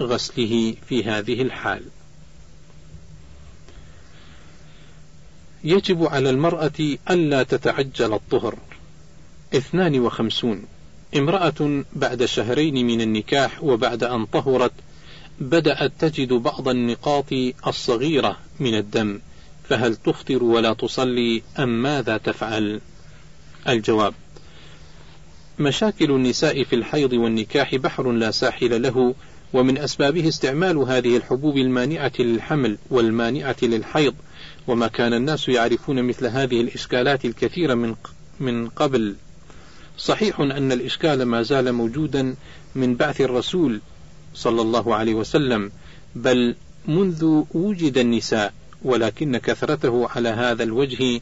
غسله 0.00 0.74
في 0.88 1.04
هذه 1.04 1.42
الحال. 1.42 1.82
يجب 5.64 6.04
على 6.06 6.30
المرأة 6.30 6.96
ألا 7.10 7.42
تتعجل 7.42 8.14
الطهر. 8.14 8.58
اثنان 9.56 10.00
وخمسون 10.00 10.64
امرأة 11.16 11.84
بعد 11.92 12.24
شهرين 12.24 12.86
من 12.86 13.00
النكاح 13.00 13.64
وبعد 13.64 14.04
أن 14.04 14.26
طهرت 14.26 14.72
بدأت 15.40 15.92
تجد 15.98 16.32
بعض 16.32 16.68
النقاط 16.68 17.32
الصغيرة 17.66 18.38
من 18.60 18.74
الدم 18.74 19.20
فهل 19.64 19.96
تفطر 19.96 20.44
ولا 20.44 20.72
تصلي 20.72 21.42
أم 21.58 21.82
ماذا 21.82 22.16
تفعل 22.16 22.80
الجواب 23.68 24.14
مشاكل 25.58 26.10
النساء 26.10 26.64
في 26.64 26.76
الحيض 26.76 27.12
والنكاح 27.12 27.74
بحر 27.74 28.12
لا 28.12 28.30
ساحل 28.30 28.82
له 28.82 29.14
ومن 29.52 29.78
أسبابه 29.78 30.28
استعمال 30.28 30.76
هذه 30.76 31.16
الحبوب 31.16 31.56
المانعة 31.56 32.12
للحمل 32.18 32.78
والمانعة 32.90 33.56
للحيض 33.62 34.14
وما 34.66 34.88
كان 34.88 35.14
الناس 35.14 35.48
يعرفون 35.48 36.02
مثل 36.02 36.26
هذه 36.26 36.60
الإشكالات 36.60 37.24
الكثيرة 37.24 37.74
من 37.74 37.94
من 38.40 38.68
قبل. 38.68 39.16
صحيح 39.98 40.40
أن 40.40 40.72
الإشكال 40.72 41.22
ما 41.22 41.42
زال 41.42 41.72
موجودا 41.72 42.34
من 42.74 42.96
بعث 42.96 43.20
الرسول 43.20 43.80
صلى 44.34 44.62
الله 44.62 44.94
عليه 44.94 45.14
وسلم 45.14 45.72
بل 46.14 46.54
منذ 46.88 47.44
وجد 47.54 47.98
النساء 47.98 48.52
ولكن 48.82 49.36
كثرته 49.36 50.08
على 50.08 50.28
هذا 50.28 50.62
الوجه 50.62 51.20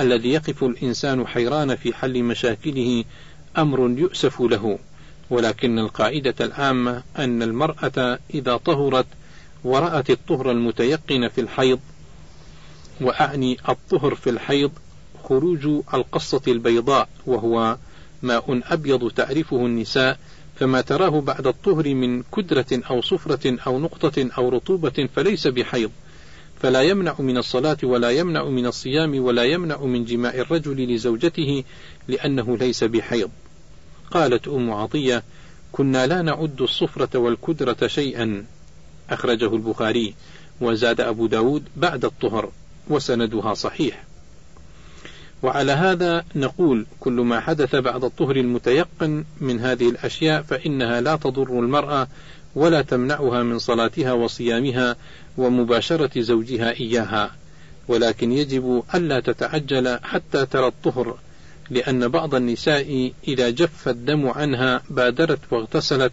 الذي 0.00 0.32
يقف 0.32 0.64
الإنسان 0.64 1.26
حيران 1.26 1.76
في 1.76 1.94
حل 1.94 2.22
مشاكله 2.22 3.04
أمر 3.58 3.90
يؤسف 3.98 4.40
له. 4.40 4.78
ولكن 5.30 5.78
القاعدة 5.78 6.34
العامة 6.40 7.02
أن 7.18 7.42
المرأة 7.42 8.18
إذا 8.34 8.56
طهرت 8.56 9.06
ورأت 9.64 10.10
الطهر 10.10 10.50
المتيقن 10.50 11.28
في 11.28 11.40
الحيض 11.40 11.80
وأعني 13.00 13.58
الطهر 13.68 14.14
في 14.14 14.30
الحيض 14.30 14.70
خروج 15.24 15.66
القصة 15.94 16.42
البيضاء 16.48 17.08
وهو 17.26 17.76
ماء 18.22 18.60
أبيض 18.72 19.10
تعرفه 19.10 19.66
النساء 19.66 20.18
فما 20.60 20.80
تراه 20.80 21.20
بعد 21.20 21.46
الطهر 21.46 21.94
من 21.94 22.22
كدرة 22.22 22.66
أو 22.72 23.02
صفرة 23.02 23.56
أو 23.66 23.78
نقطة 23.78 24.28
أو 24.38 24.48
رطوبة 24.48 25.08
فليس 25.16 25.46
بحيض. 25.46 25.90
فلا 26.62 26.82
يمنع 26.82 27.14
من 27.18 27.36
الصلاة 27.36 27.76
ولا 27.82 28.10
يمنع 28.10 28.44
من 28.44 28.66
الصيام 28.66 29.24
ولا 29.24 29.44
يمنع 29.44 29.80
من 29.80 30.04
جماع 30.04 30.34
الرجل 30.34 30.94
لزوجته 30.94 31.64
لأنه 32.08 32.56
ليس 32.56 32.84
بحيض. 32.84 33.30
قالت 34.10 34.48
أم 34.48 34.70
عطية 34.70 35.22
كنا 35.72 36.06
لا 36.06 36.22
نعد 36.22 36.62
الصفرة 36.62 37.18
والكدرة 37.18 37.86
شيئا. 37.86 38.44
أخرجه 39.10 39.54
البخاري. 39.54 40.14
وزاد 40.60 41.00
أبو 41.00 41.26
داود 41.26 41.64
بعد 41.76 42.04
الطهر. 42.04 42.50
وسندها 42.90 43.54
صحيح. 43.54 44.04
وعلى 45.42 45.72
هذا 45.72 46.24
نقول 46.36 46.86
كل 47.00 47.12
ما 47.12 47.40
حدث 47.40 47.76
بعد 47.76 48.04
الطهر 48.04 48.36
المتيقن 48.36 49.24
من 49.40 49.60
هذه 49.60 49.88
الأشياء 49.88 50.42
فإنها 50.42 51.00
لا 51.00 51.16
تضر 51.16 51.60
المرأة 51.60 52.08
ولا 52.54 52.82
تمنعها 52.82 53.42
من 53.42 53.58
صلاتها 53.58 54.12
وصيامها 54.12 54.96
ومباشرة 55.36 56.20
زوجها 56.20 56.70
إياها. 56.72 57.30
ولكن 57.88 58.32
يجب 58.32 58.82
ألا 58.94 59.20
تتعجل 59.20 59.98
حتى 60.02 60.46
ترى 60.46 60.66
الطهر 60.66 61.18
لأن 61.70 62.08
بعض 62.08 62.34
النساء 62.34 63.12
إذا 63.28 63.50
جف 63.50 63.88
الدم 63.88 64.28
عنها 64.28 64.82
بادرت 64.90 65.38
واغتسلت 65.50 66.12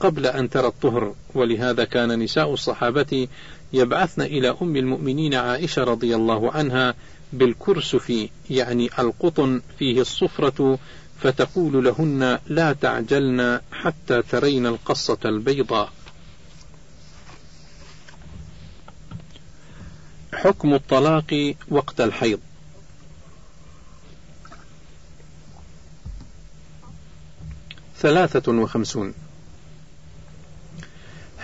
قبل 0.00 0.26
أن 0.26 0.50
ترى 0.50 0.66
الطهر. 0.66 1.14
ولهذا 1.34 1.84
كان 1.84 2.18
نساء 2.18 2.52
الصحابة 2.52 3.28
يبعثن 3.74 4.22
إلى 4.22 4.56
أم 4.62 4.76
المؤمنين 4.76 5.34
عائشة 5.34 5.84
رضي 5.84 6.14
الله 6.14 6.52
عنها 6.52 6.94
بالكرسف 7.32 8.28
يعني 8.50 8.90
القطن 8.98 9.62
فيه 9.78 10.00
الصفرة 10.00 10.78
فتقول 11.20 11.84
لهن 11.84 12.38
لا 12.46 12.72
تعجلن 12.72 13.60
حتى 13.72 14.22
ترين 14.22 14.66
القصة 14.66 15.18
البيضاء. 15.24 15.92
حكم 20.34 20.74
الطلاق 20.74 21.54
وقت 21.70 22.00
الحيض. 22.00 22.40
ثلاثة 27.98 28.52
وخمسون. 28.52 29.14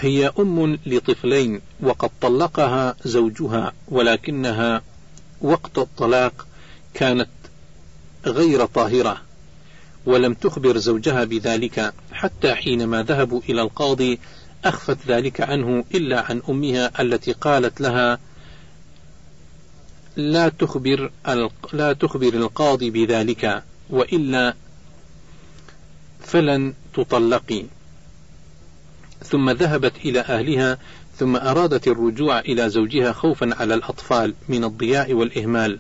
هي 0.01 0.33
أم 0.39 0.79
لطفلين 0.87 1.61
وقد 1.81 2.11
طلقها 2.21 2.97
زوجها 3.05 3.73
ولكنها 3.89 4.83
وقت 5.41 5.79
الطلاق 5.79 6.47
كانت 6.95 7.29
غير 8.27 8.65
طاهرة 8.67 9.23
ولم 10.07 10.35
تخبر 10.35 10.79
زوجها 10.79 11.25
بذلك 11.25 11.93
حتى 12.13 12.55
حينما 12.55 13.03
ذهبوا 13.03 13.41
إلى 13.49 13.63
القاضي 13.63 14.19
أخفت 14.65 14.99
ذلك 15.07 15.41
عنه 15.41 15.85
إلا 15.95 16.21
عن 16.21 16.43
أمها 16.49 17.03
التي 17.03 17.33
قالت 17.33 17.81
لها 17.81 18.19
لا 20.17 20.49
تخبر 20.49 21.11
لا 21.73 21.93
تخبر 21.93 22.35
القاضي 22.35 22.91
بذلك 22.91 23.63
وإلا 23.91 24.55
فلن 26.21 26.75
تطلقي. 26.95 27.65
ثم 29.31 29.51
ذهبت 29.51 29.93
إلى 30.05 30.21
أهلها 30.21 30.79
ثم 31.16 31.37
أرادت 31.37 31.88
الرجوع 31.88 32.40
إلى 32.40 32.71
زوجها 32.71 33.12
خوفا 33.12 33.55
على 33.61 33.75
الأطفال 33.75 34.35
من 34.49 34.64
الضياع 34.64 35.07
والإهمال. 35.11 35.79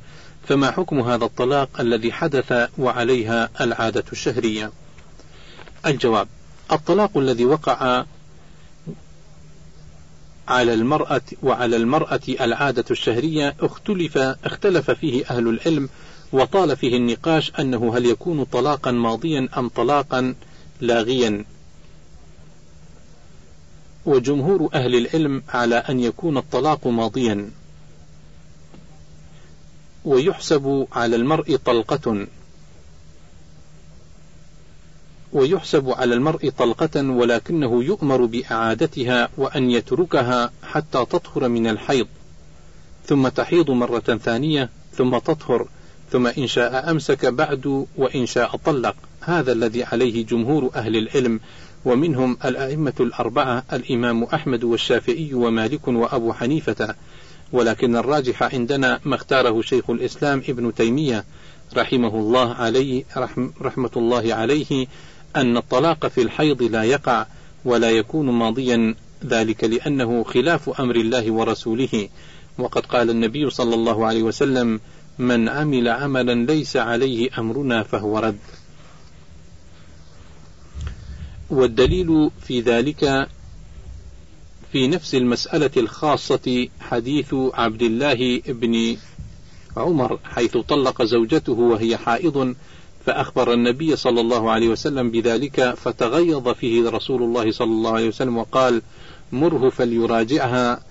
فما 0.48 0.70
حكم 0.70 1.00
هذا 1.00 1.24
الطلاق 1.24 1.80
الذي 1.80 2.12
حدث 2.12 2.68
وعليها 2.78 3.48
العادة 3.60 4.04
الشهرية؟ 4.12 4.72
الجواب 5.86 6.28
الطلاق 6.72 7.18
الذي 7.18 7.44
وقع 7.44 8.04
على 10.48 10.74
المرأة 10.74 11.22
وعلى 11.42 11.76
المرأة 11.76 12.20
العادة 12.40 12.84
الشهرية 12.90 13.56
اختلف 13.60 14.18
اختلف 14.18 14.90
فيه 14.90 15.24
أهل 15.30 15.48
العلم 15.48 15.88
وطال 16.32 16.76
فيه 16.76 16.96
النقاش 16.96 17.52
أنه 17.58 17.96
هل 17.96 18.06
يكون 18.06 18.44
طلاقا 18.44 18.90
ماضيا 18.90 19.48
أم 19.58 19.68
طلاقا 19.68 20.34
لاغيا. 20.80 21.44
وجمهور 24.06 24.68
أهل 24.74 24.94
العلم 24.94 25.42
على 25.48 25.74
أن 25.74 26.00
يكون 26.00 26.36
الطلاق 26.36 26.86
ماضيا. 26.86 27.50
ويحسب 30.04 30.86
على 30.92 31.16
المرء 31.16 31.56
طلقة. 31.56 32.26
ويحسب 35.32 35.90
على 35.90 36.14
المرء 36.14 36.50
طلقة 36.50 37.10
ولكنه 37.10 37.84
يؤمر 37.84 38.24
بإعادتها 38.24 39.28
وأن 39.36 39.70
يتركها 39.70 40.52
حتى 40.62 41.04
تطهر 41.04 41.48
من 41.48 41.66
الحيض. 41.66 42.06
ثم 43.06 43.28
تحيض 43.28 43.70
مرة 43.70 44.18
ثانية 44.24 44.70
ثم 44.96 45.18
تطهر 45.18 45.68
ثم 46.12 46.26
إن 46.26 46.46
شاء 46.46 46.90
أمسك 46.90 47.26
بعد 47.26 47.86
وإن 47.96 48.26
شاء 48.26 48.56
طلق. 48.56 48.96
هذا 49.20 49.52
الذي 49.52 49.84
عليه 49.84 50.26
جمهور 50.26 50.70
أهل 50.74 50.96
العلم 50.96 51.40
ومنهم 51.84 52.36
الأئمة 52.44 52.92
الأربعة 53.00 53.64
الإمام 53.72 54.24
أحمد 54.24 54.64
والشافعي 54.64 55.34
ومالك 55.34 55.88
وأبو 55.88 56.32
حنيفة. 56.32 56.94
ولكن 57.52 57.96
الراجح 57.96 58.42
عندنا 58.54 59.00
ما 59.04 59.14
اختاره 59.14 59.62
شيخ 59.62 59.90
الإسلام 59.90 60.42
ابن 60.48 60.74
تيمية 60.74 61.24
رحمه 61.76 62.18
الله 62.18 62.54
عليه 62.54 63.04
رحم 63.16 63.50
رحمة 63.62 63.90
الله 63.96 64.34
عليه 64.34 64.86
أن 65.36 65.56
الطلاق 65.56 66.06
في 66.06 66.22
الحيض 66.22 66.62
لا 66.62 66.82
يقع 66.82 67.26
ولا 67.64 67.90
يكون 67.90 68.30
ماضيا 68.30 68.94
ذلك 69.26 69.64
لأنه 69.64 70.24
خلاف 70.24 70.80
أمر 70.80 70.96
الله 70.96 71.30
ورسوله. 71.30 72.08
وقد 72.58 72.86
قال 72.86 73.10
النبي 73.10 73.50
صلى 73.50 73.74
الله 73.74 74.06
عليه 74.06 74.22
وسلم 74.22 74.80
من 75.18 75.48
عمل 75.48 75.88
عملا 75.88 76.52
ليس 76.52 76.76
عليه 76.76 77.30
أمرنا 77.38 77.82
فهو 77.82 78.18
رد. 78.18 78.38
والدليل 81.50 82.30
في 82.46 82.60
ذلك 82.60 83.28
في 84.72 84.88
نفس 84.88 85.14
المسألة 85.14 85.70
الخاصة 85.76 86.68
حديث 86.80 87.34
عبد 87.34 87.82
الله 87.82 88.40
بن 88.48 88.96
عمر 89.76 90.18
حيث 90.24 90.56
طلق 90.56 91.02
زوجته 91.02 91.52
وهي 91.52 91.96
حائض 91.96 92.54
فأخبر 93.06 93.52
النبي 93.52 93.96
صلى 93.96 94.20
الله 94.20 94.50
عليه 94.50 94.68
وسلم 94.68 95.10
بذلك 95.10 95.74
فتغيظ 95.74 96.48
فيه 96.48 96.90
رسول 96.90 97.22
الله 97.22 97.52
صلى 97.52 97.70
الله 97.70 97.92
عليه 97.92 98.08
وسلم 98.08 98.36
وقال 98.36 98.82
مره 99.32 99.70
فليراجعها 99.70 100.82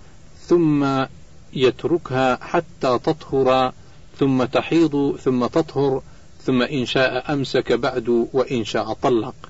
ثم 0.48 1.06
يتركها 1.54 2.36
حتى 2.42 3.00
تطهر 3.04 3.74
ثم 4.20 4.44
تحيض 4.44 5.18
ثم 5.24 5.46
تطهر 5.46 6.02
ثم 6.44 6.62
إن 6.62 6.86
شاء 6.86 7.34
أمسك 7.34 7.72
بعد 7.72 8.28
وإن 8.34 8.66
شاء 8.66 8.94
طلق. 8.94 9.49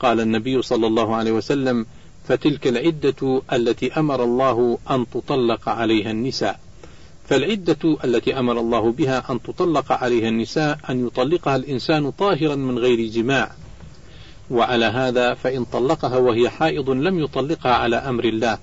قال 0.00 0.20
النبي 0.20 0.62
صلى 0.62 0.86
الله 0.86 1.16
عليه 1.16 1.32
وسلم 1.32 1.86
فتلك 2.28 2.66
العدة 2.66 3.42
التي 3.52 3.92
أمر 3.92 4.24
الله 4.24 4.78
أن 4.90 5.06
تطلق 5.10 5.68
عليها 5.68 6.10
النساء. 6.10 6.60
فالعدة 7.28 7.98
التي 8.04 8.38
أمر 8.38 8.60
الله 8.60 8.92
بها 8.92 9.24
أن 9.30 9.42
تطلق 9.42 9.92
عليها 9.92 10.28
النساء 10.28 10.78
أن 10.90 11.06
يطلقها 11.06 11.56
الإنسان 11.56 12.10
طاهرا 12.10 12.54
من 12.54 12.78
غير 12.78 13.10
جماع. 13.10 13.50
وعلى 14.50 14.84
هذا 14.84 15.34
فإن 15.34 15.64
طلقها 15.64 16.16
وهي 16.16 16.50
حائض 16.50 16.90
لم 16.90 17.18
يطلقها 17.18 17.74
على 17.74 17.96
أمر 17.96 18.24
الله 18.24 18.58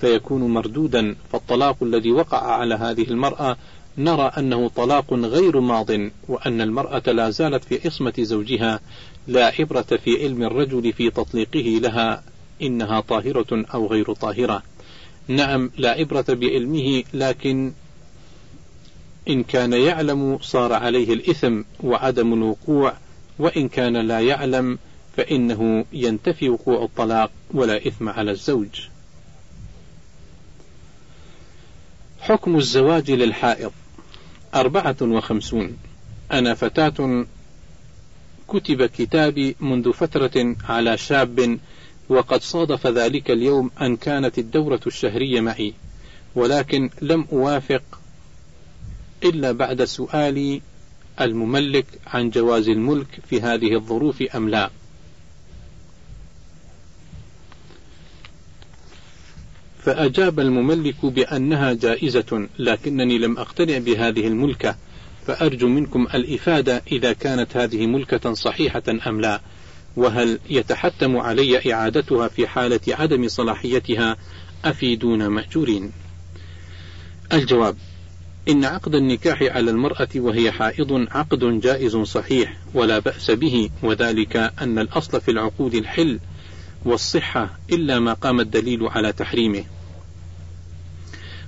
فيكون 0.00 0.42
مردودا. 0.42 1.16
فالطلاق 1.32 1.76
الذي 1.82 2.12
وقع 2.12 2.52
على 2.52 2.74
هذه 2.74 3.02
المرأة 3.10 3.56
نرى 3.98 4.32
أنه 4.38 4.68
طلاق 4.68 5.14
غير 5.14 5.60
ماض 5.60 5.90
وأن 6.28 6.60
المرأة 6.60 7.02
لا 7.06 7.30
زالت 7.30 7.64
في 7.64 7.80
عصمة 7.84 8.14
زوجها 8.18 8.80
لا 9.26 9.52
عبرة 9.58 9.82
في 9.82 10.22
علم 10.22 10.42
الرجل 10.42 10.92
في 10.92 11.10
تطليقه 11.10 11.80
لها 11.80 12.22
إنها 12.62 13.00
طاهرة 13.00 13.66
أو 13.74 13.86
غير 13.86 14.12
طاهرة 14.12 14.62
نعم 15.28 15.70
لا 15.78 15.90
عبرة 15.90 16.24
بعلمه 16.28 17.04
لكن 17.14 17.72
إن 19.28 19.42
كان 19.42 19.72
يعلم 19.72 20.38
صار 20.42 20.72
عليه 20.72 21.12
الإثم 21.12 21.62
وعدم 21.84 22.32
الوقوع 22.32 22.92
وإن 23.38 23.68
كان 23.68 23.96
لا 23.96 24.20
يعلم 24.20 24.78
فإنه 25.16 25.84
ينتفي 25.92 26.48
وقوع 26.48 26.84
الطلاق 26.84 27.30
ولا 27.54 27.86
إثم 27.86 28.08
على 28.08 28.30
الزوج. 28.30 28.88
حكم 32.20 32.56
الزواج 32.56 33.10
للحائض 33.10 33.72
أربعة 34.54 34.96
وخمسون. 35.02 35.76
أنا 36.32 36.54
فتاة 36.54 37.26
كتب 38.48 38.86
كتابي 38.86 39.56
منذ 39.60 39.92
فترة 39.92 40.56
على 40.68 40.98
شاب 40.98 41.58
وقد 42.08 42.42
صادف 42.42 42.86
ذلك 42.86 43.30
اليوم 43.30 43.70
أن 43.80 43.96
كانت 43.96 44.38
الدورة 44.38 44.80
الشهرية 44.86 45.40
معي 45.40 45.74
ولكن 46.34 46.90
لم 47.02 47.26
أوافق 47.32 47.82
إلا 49.24 49.52
بعد 49.52 49.84
سؤال 49.84 50.60
المملك 51.20 51.86
عن 52.06 52.30
جواز 52.30 52.68
الملك 52.68 53.20
في 53.30 53.40
هذه 53.40 53.74
الظروف 53.74 54.22
أم 54.22 54.48
لا. 54.48 54.70
فأجاب 59.82 60.40
المملك 60.40 61.06
بأنها 61.06 61.72
جائزة 61.72 62.48
لكنني 62.58 63.18
لم 63.18 63.38
أقتنع 63.38 63.78
بهذه 63.78 64.26
الملكة 64.26 64.76
فأرجو 65.26 65.68
منكم 65.68 66.06
الإفادة 66.14 66.82
إذا 66.92 67.12
كانت 67.12 67.56
هذه 67.56 67.86
ملكة 67.86 68.32
صحيحة 68.32 68.82
أم 69.06 69.20
لا 69.20 69.40
وهل 69.96 70.38
يتحتم 70.50 71.16
علي 71.16 71.72
إعادتها 71.72 72.28
في 72.28 72.46
حالة 72.46 72.80
عدم 72.88 73.28
صلاحيتها 73.28 74.16
أفيدون 74.64 75.26
مأجورين. 75.26 75.92
الجواب 77.32 77.76
إن 78.48 78.64
عقد 78.64 78.94
النكاح 78.94 79.42
على 79.42 79.70
المرأة 79.70 80.08
وهي 80.16 80.52
حائض 80.52 81.06
عقد 81.10 81.60
جائز 81.60 81.96
صحيح 81.96 82.56
ولا 82.74 82.98
بأس 82.98 83.30
به 83.30 83.70
وذلك 83.82 84.36
أن 84.36 84.78
الأصل 84.78 85.20
في 85.20 85.30
العقود 85.30 85.74
الحل 85.74 86.20
والصحة 86.88 87.58
إلا 87.72 88.00
ما 88.00 88.12
قام 88.12 88.40
الدليل 88.40 88.88
على 88.88 89.12
تحريمه. 89.12 89.64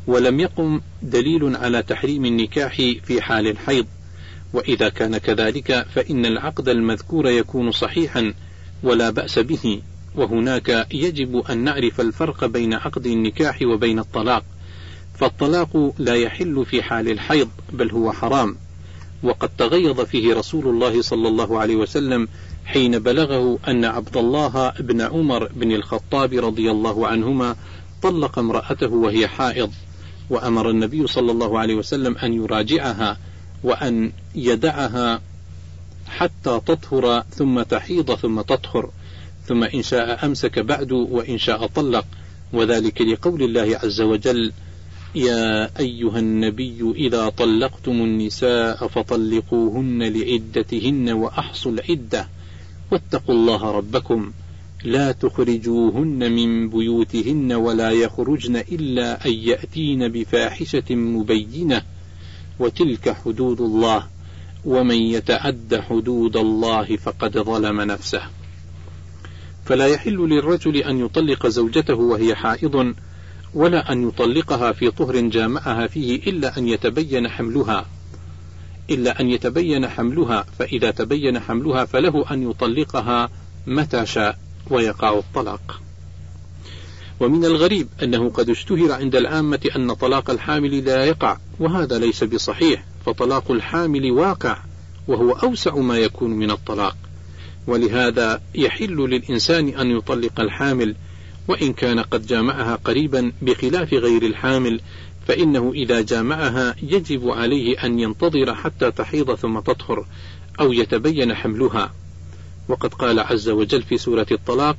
ولم 0.06 0.40
يقم 0.40 0.80
دليل 1.02 1.56
على 1.56 1.82
تحريم 1.82 2.24
النكاح 2.24 2.76
في 3.04 3.22
حال 3.22 3.46
الحيض. 3.46 3.86
وإذا 4.52 4.88
كان 4.88 5.18
كذلك 5.18 5.86
فإن 5.94 6.26
العقد 6.26 6.68
المذكور 6.68 7.28
يكون 7.28 7.72
صحيحا 7.72 8.34
ولا 8.82 9.10
بأس 9.10 9.38
به. 9.38 9.82
وهناك 10.14 10.86
يجب 10.92 11.36
أن 11.50 11.58
نعرف 11.58 12.00
الفرق 12.00 12.44
بين 12.44 12.74
عقد 12.74 13.06
النكاح 13.06 13.62
وبين 13.62 13.98
الطلاق. 13.98 14.44
فالطلاق 15.14 15.94
لا 15.98 16.14
يحل 16.14 16.64
في 16.66 16.82
حال 16.82 17.08
الحيض 17.08 17.48
بل 17.72 17.90
هو 17.90 18.12
حرام. 18.12 18.56
وقد 19.22 19.50
تغيظ 19.58 20.00
فيه 20.00 20.34
رسول 20.34 20.68
الله 20.68 21.02
صلى 21.02 21.28
الله 21.28 21.58
عليه 21.58 21.76
وسلم 21.76 22.28
حين 22.64 22.98
بلغه 22.98 23.58
أن 23.68 23.84
عبد 23.84 24.16
الله 24.16 24.72
بن 24.80 25.00
عمر 25.00 25.48
بن 25.52 25.72
الخطاب 25.72 26.32
رضي 26.32 26.70
الله 26.70 27.06
عنهما 27.06 27.56
طلق 28.02 28.38
امرأته 28.38 28.88
وهي 28.88 29.28
حائض 29.28 29.72
وأمر 30.30 30.70
النبي 30.70 31.06
صلى 31.06 31.32
الله 31.32 31.58
عليه 31.58 31.74
وسلم 31.74 32.18
أن 32.18 32.32
يراجعها 32.32 33.16
وأن 33.62 34.12
يدعها 34.34 35.20
حتى 36.08 36.60
تطهر 36.66 37.24
ثم 37.30 37.62
تحيض 37.62 38.14
ثم 38.14 38.40
تطهر 38.40 38.90
ثم 39.46 39.64
إن 39.64 39.82
شاء 39.82 40.26
أمسك 40.26 40.58
بعد 40.58 40.92
وإن 40.92 41.38
شاء 41.38 41.66
طلق. 41.66 42.06
وذلك 42.52 43.00
لقول 43.00 43.42
الله 43.42 43.78
عز 43.82 44.00
وجل 44.00 44.52
يا 45.14 45.70
أيها 45.78 46.18
النبي 46.18 46.92
إذا 46.96 47.28
طلقتم 47.28 47.92
النساء 47.92 48.86
فطلقوهن 48.86 50.02
لعدتهن 50.02 51.10
وأحصوا 51.10 51.72
العدة 51.72 52.28
واتقوا 52.90 53.34
الله 53.34 53.70
ربكم. 53.70 54.32
لا 54.84 55.12
تخرجوهن 55.12 56.32
من 56.32 56.68
بيوتهن 56.68 57.52
ولا 57.52 57.90
يخرجن 57.90 58.56
إلا 58.56 59.26
أن 59.26 59.32
يأتين 59.32 60.08
بفاحشة 60.08 60.94
مبينة. 60.94 61.82
وتلك 62.58 63.16
حدود 63.24 63.60
الله. 63.60 64.06
ومن 64.64 64.96
يتعد 64.96 65.84
حدود 65.88 66.36
الله 66.36 66.96
فقد 66.96 67.38
ظلم 67.38 67.80
نفسه. 67.80 68.22
فلا 69.64 69.86
يحل 69.86 70.28
للرجل 70.28 70.76
أن 70.76 71.04
يطلق 71.04 71.46
زوجته 71.46 71.94
وهي 71.94 72.34
حائض 72.34 72.94
ولا 73.54 73.92
أن 73.92 74.08
يطلقها 74.08 74.72
في 74.72 74.90
طهر 74.90 75.20
جامعها 75.20 75.86
فيه 75.86 76.30
إلا 76.30 76.58
أن 76.58 76.68
يتبين 76.68 77.28
حملها. 77.28 77.86
إلا 78.90 79.20
أن 79.20 79.30
يتبين 79.30 79.88
حملها 79.88 80.46
فإذا 80.58 80.90
تبين 80.90 81.40
حملها 81.40 81.84
فله 81.84 82.24
أن 82.30 82.50
يطلقها 82.50 83.30
متى 83.66 84.06
شاء 84.06 84.38
ويقع 84.70 85.18
الطلاق. 85.18 85.80
ومن 87.20 87.44
الغريب 87.44 87.88
أنه 88.02 88.30
قد 88.30 88.50
اشتهر 88.50 88.92
عند 88.92 89.16
العامة 89.16 89.60
أن 89.76 89.94
طلاق 89.94 90.30
الحامل 90.30 90.84
لا 90.84 91.04
يقع 91.04 91.36
وهذا 91.60 91.98
ليس 91.98 92.24
بصحيح 92.24 92.84
فطلاق 93.06 93.50
الحامل 93.50 94.10
واقع 94.10 94.58
وهو 95.08 95.32
أوسع 95.32 95.76
ما 95.76 95.98
يكون 95.98 96.30
من 96.30 96.50
الطلاق. 96.50 96.96
ولهذا 97.66 98.40
يحل 98.54 98.96
للإنسان 98.96 99.68
أن 99.68 99.90
يطلق 99.90 100.40
الحامل 100.40 100.96
وإن 101.48 101.72
كان 101.72 102.00
قد 102.00 102.26
جامعها 102.26 102.74
قريبا 102.74 103.32
بخلاف 103.42 103.94
غير 103.94 104.22
الحامل 104.22 104.80
فإنه 105.26 105.72
إذا 105.74 106.00
جامعها 106.00 106.74
يجب 106.82 107.28
عليه 107.28 107.84
أن 107.84 108.00
ينتظر 108.00 108.54
حتى 108.54 108.90
تحيض 108.90 109.34
ثم 109.34 109.60
تطهر 109.60 110.06
أو 110.60 110.72
يتبين 110.72 111.34
حملها. 111.34 111.92
وقد 112.68 112.94
قال 112.94 113.20
عز 113.20 113.48
وجل 113.48 113.82
في 113.82 113.98
سورة 113.98 114.26
الطلاق 114.32 114.76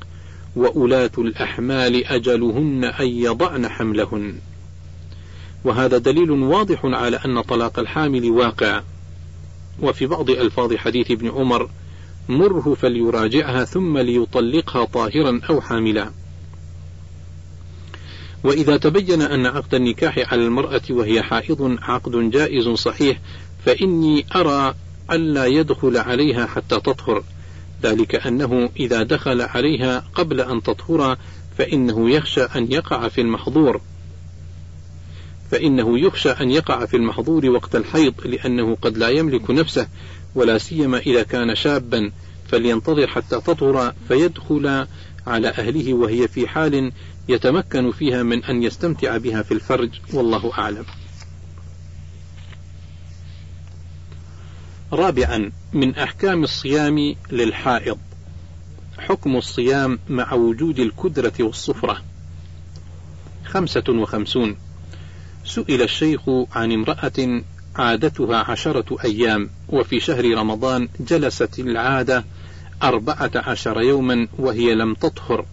وأولاة 0.56 1.12
الأحمال 1.18 2.06
أجلهن 2.06 2.84
أن 2.84 3.08
يضعن 3.08 3.68
حملهن. 3.68 4.36
وهذا 5.64 5.98
دليل 5.98 6.32
واضح 6.32 6.80
على 6.86 7.18
أن 7.26 7.42
طلاق 7.42 7.80
الحامل 7.80 8.32
واقع. 8.32 8.82
وفي 9.82 10.08
بعض 10.08 10.30
ألفاظ 10.30 10.74
حديث 10.76 11.12
ابن 11.12 11.30
عمر 11.30 11.70
مره 12.30 12.78
فليراجعها 12.82 13.66
ثم 13.66 13.98
ليطلقها 13.98 14.86
طاهرا 14.86 15.42
أو 15.50 15.62
حاملا. 15.62 16.12
وإذا 18.44 18.78
تبين 18.78 19.22
أن 19.22 19.46
عقد 19.46 19.76
النكاح 19.76 20.34
على 20.34 20.42
المرأة 20.46 20.82
وهي 20.90 21.22
حائض 21.22 21.78
عقد 21.82 22.30
جائز 22.30 22.70
صحيح 22.70 23.20
فإني 23.66 24.26
أرى 24.36 24.76
ألا 25.12 25.46
يدخل 25.46 25.98
عليها 25.98 26.46
حتى 26.46 26.80
تطهر. 26.80 27.24
ذلك 27.84 28.16
أنه 28.16 28.70
إذا 28.80 29.04
دخل 29.04 29.42
عليها 29.42 30.04
قبل 30.16 30.42
أن 30.42 30.64
تطهر 30.64 31.18
فإنه 31.58 32.10
يخشى 32.10 32.42
أن 32.44 32.72
يقع 32.72 33.08
في 33.08 33.22
المحظور. 33.22 33.82
فإنه 35.52 36.00
يخشى 36.00 36.30
أن 36.30 36.52
يقع 36.52 36.86
في 36.86 36.98
المحظور 36.98 37.50
وقت 37.50 37.76
الحيض 37.76 38.14
لأنه 38.26 38.78
قد 38.82 38.98
لا 38.98 39.10
يملك 39.10 39.52
نفسه 39.52 39.88
ولا 40.36 40.58
سيما 40.58 40.98
إذا 40.98 41.24
كان 41.24 41.56
شابا. 41.56 42.12
فلينتظر 42.48 43.08
حتى 43.08 43.42
تطهر 43.42 43.94
فيدخل 44.08 44.86
على 45.28 45.48
أهله 45.48 45.94
وهي 45.94 46.28
في 46.28 46.48
حال 46.48 46.92
يتمكن 47.30 47.92
فيها 47.92 48.24
من 48.24 48.44
أن 48.44 48.64
يستمتع 48.64 49.18
بها 49.18 49.42
في 49.42 49.54
الفرج 49.54 49.90
والله 50.14 50.52
أعلم. 50.58 50.86
رابعا 54.94 55.52
من 55.74 55.96
أحكام 55.96 56.44
الصيام 56.44 57.16
للحائض. 57.32 57.98
حكم 58.98 59.36
الصيام 59.36 60.00
مع 60.10 60.34
وجود 60.34 60.80
الكدرة 60.80 61.34
والصفرة. 61.40 62.02
خمسة 63.46 63.84
وخمسون. 63.90 64.58
سئل 65.46 65.82
الشيخ 65.82 66.22
عن 66.52 66.72
امرأة 66.72 67.44
عادتها 67.76 68.38
عشرة 68.38 68.98
أيام 69.04 69.50
وفي 69.70 70.00
شهر 70.00 70.38
رمضان 70.38 70.90
جلست 71.00 71.60
العادة 71.60 72.26
أربعة 72.84 73.32
عشر 73.36 73.82
يوما 73.82 74.28
وهي 74.38 74.76
لم 74.76 74.94
تطهر. 74.94 75.46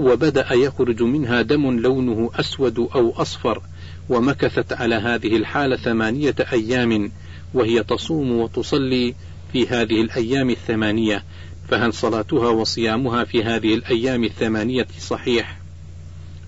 وبدأ 0.00 0.52
يخرج 0.52 1.02
منها 1.02 1.42
دم 1.42 1.80
لونه 1.80 2.30
أسود 2.34 2.78
أو 2.78 3.12
أصفر 3.16 3.62
ومكثت 4.08 4.72
على 4.72 4.94
هذه 4.94 5.36
الحالة 5.36 5.76
ثمانية 5.76 6.34
أيام 6.52 7.12
وهي 7.54 7.82
تصوم 7.82 8.32
وتصلي 8.32 9.14
في 9.52 9.68
هذه 9.68 10.00
الأيام 10.00 10.50
الثمانية 10.50 11.24
فهل 11.68 11.94
صلاتها 11.94 12.48
وصيامها 12.48 13.24
في 13.24 13.44
هذه 13.44 13.74
الأيام 13.74 14.24
الثمانية 14.24 14.86
صحيح؟ 15.00 15.58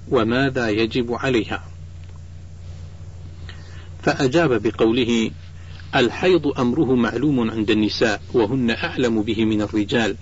وماذا 0.08 0.68
يجب 0.68 1.12
عليها؟ 1.12 1.64
فأجاب 4.02 4.62
بقوله 4.62 5.30
الحيض 5.94 6.46
أمره 6.46 6.94
معلوم 6.94 7.50
عند 7.50 7.70
النساء 7.70 8.22
وهن 8.32 8.70
أعلم 8.70 9.22
به 9.22 9.44
من 9.44 9.62
الرجال 9.62 10.16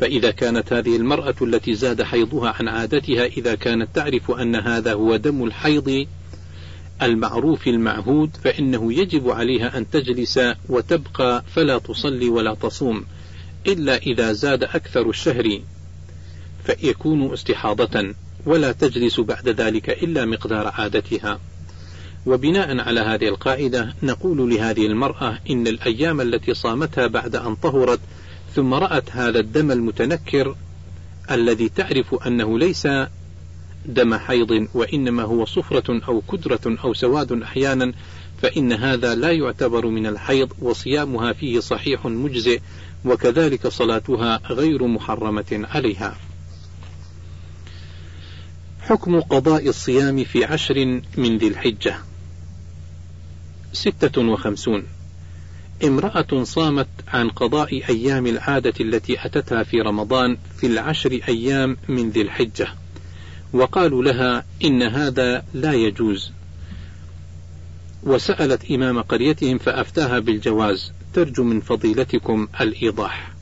فإذا 0.00 0.30
كانت 0.30 0.72
هذه 0.72 0.96
المرأة 0.96 1.34
التي 1.42 1.74
زاد 1.74 2.02
حيضها 2.02 2.54
عن 2.60 2.68
عادتها 2.68 3.26
إذا 3.26 3.54
كانت 3.54 3.88
تعرف 3.94 4.30
أن 4.30 4.56
هذا 4.56 4.92
هو 4.92 5.16
دم 5.16 5.44
الحيض 5.44 6.06
المعروف 7.02 7.68
المعهود 7.68 8.36
فإنه 8.44 8.92
يجب 8.92 9.30
عليها 9.30 9.78
أن 9.78 9.90
تجلس 9.90 10.40
وتبقى 10.68 11.44
فلا 11.54 11.78
تصلي 11.78 12.28
ولا 12.28 12.54
تصوم 12.54 13.04
إلا 13.66 13.96
إذا 13.96 14.32
زاد 14.32 14.64
أكثر 14.64 15.10
الشهر 15.10 15.60
فيكون 16.64 17.32
استحاضة 17.32 18.14
ولا 18.46 18.72
تجلس 18.72 19.20
بعد 19.20 19.48
ذلك 19.48 19.90
إلا 19.90 20.24
مقدار 20.24 20.66
عادتها. 20.66 21.40
وبناء 22.26 22.80
على 22.80 23.00
هذه 23.00 23.28
القاعدة 23.28 23.94
نقول 24.02 24.50
لهذه 24.50 24.86
المرأة 24.86 25.38
إن 25.50 25.66
الأيام 25.66 26.20
التي 26.20 26.54
صامتها 26.54 27.06
بعد 27.06 27.36
أن 27.36 27.54
طهرت 27.54 28.00
ثم 28.56 28.74
رأت 28.74 29.10
هذا 29.10 29.40
الدم 29.40 29.70
المتنكر 29.70 30.56
الذي 31.30 31.68
تعرف 31.68 32.14
أنه 32.14 32.58
ليس 32.58 32.88
دم 33.86 34.14
حيض 34.14 34.68
وإنما 34.74 35.22
هو 35.22 35.44
صفرة 35.44 36.00
أو 36.08 36.20
كدرة 36.20 36.76
أو 36.84 36.94
سواد 36.94 37.42
أحيانا 37.42 37.92
فإن 38.42 38.72
هذا 38.72 39.14
لا 39.14 39.32
يعتبر 39.32 39.86
من 39.86 40.06
الحيض 40.06 40.52
وصيامها 40.58 41.32
فيه 41.32 41.60
صحيح 41.60 42.06
مجزئ 42.06 42.60
وكذلك 43.04 43.66
صلاتها 43.66 44.40
غير 44.50 44.86
محرمة 44.86 45.66
عليها. 45.74 46.16
حكم 48.80 49.20
قضاء 49.20 49.68
الصيام 49.68 50.24
في 50.24 50.44
عشر 50.44 51.00
من 51.16 51.38
ذي 51.38 51.48
الحجة 51.48 51.98
ستة 53.72 54.22
وخمسون 54.22 54.95
امرأة 55.84 56.42
صامت 56.42 56.88
عن 57.08 57.28
قضاء 57.28 57.88
أيام 57.88 58.26
العادة 58.26 58.74
التي 58.80 59.26
أتتها 59.26 59.62
في 59.62 59.80
رمضان 59.80 60.36
في 60.56 60.66
العشر 60.66 61.20
أيام 61.28 61.76
من 61.88 62.10
ذي 62.10 62.22
الحجة. 62.22 62.68
وقالوا 63.52 64.02
لها 64.02 64.44
إن 64.64 64.82
هذا 64.82 65.44
لا 65.54 65.72
يجوز. 65.72 66.32
وسألت 68.02 68.70
إمام 68.70 69.02
قريتهم 69.02 69.58
فأفتاها 69.58 70.18
بالجواز. 70.18 70.92
ترجو 71.14 71.44
من 71.44 71.60
فضيلتكم 71.60 72.48
الإيضاح. 72.60 73.32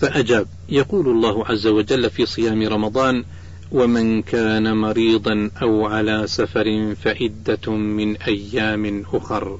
فأجاب. 0.00 0.46
يقول 0.68 1.08
الله 1.08 1.46
عز 1.46 1.66
وجل 1.66 2.10
في 2.10 2.26
صيام 2.26 2.62
رمضان 2.62 3.24
ومن 3.72 4.22
كان 4.22 4.76
مريضا 4.76 5.50
أو 5.62 5.86
على 5.86 6.26
سفر 6.26 6.94
فعدة 6.94 7.72
من 7.72 8.16
أيام 8.16 9.04
أخر. 9.12 9.58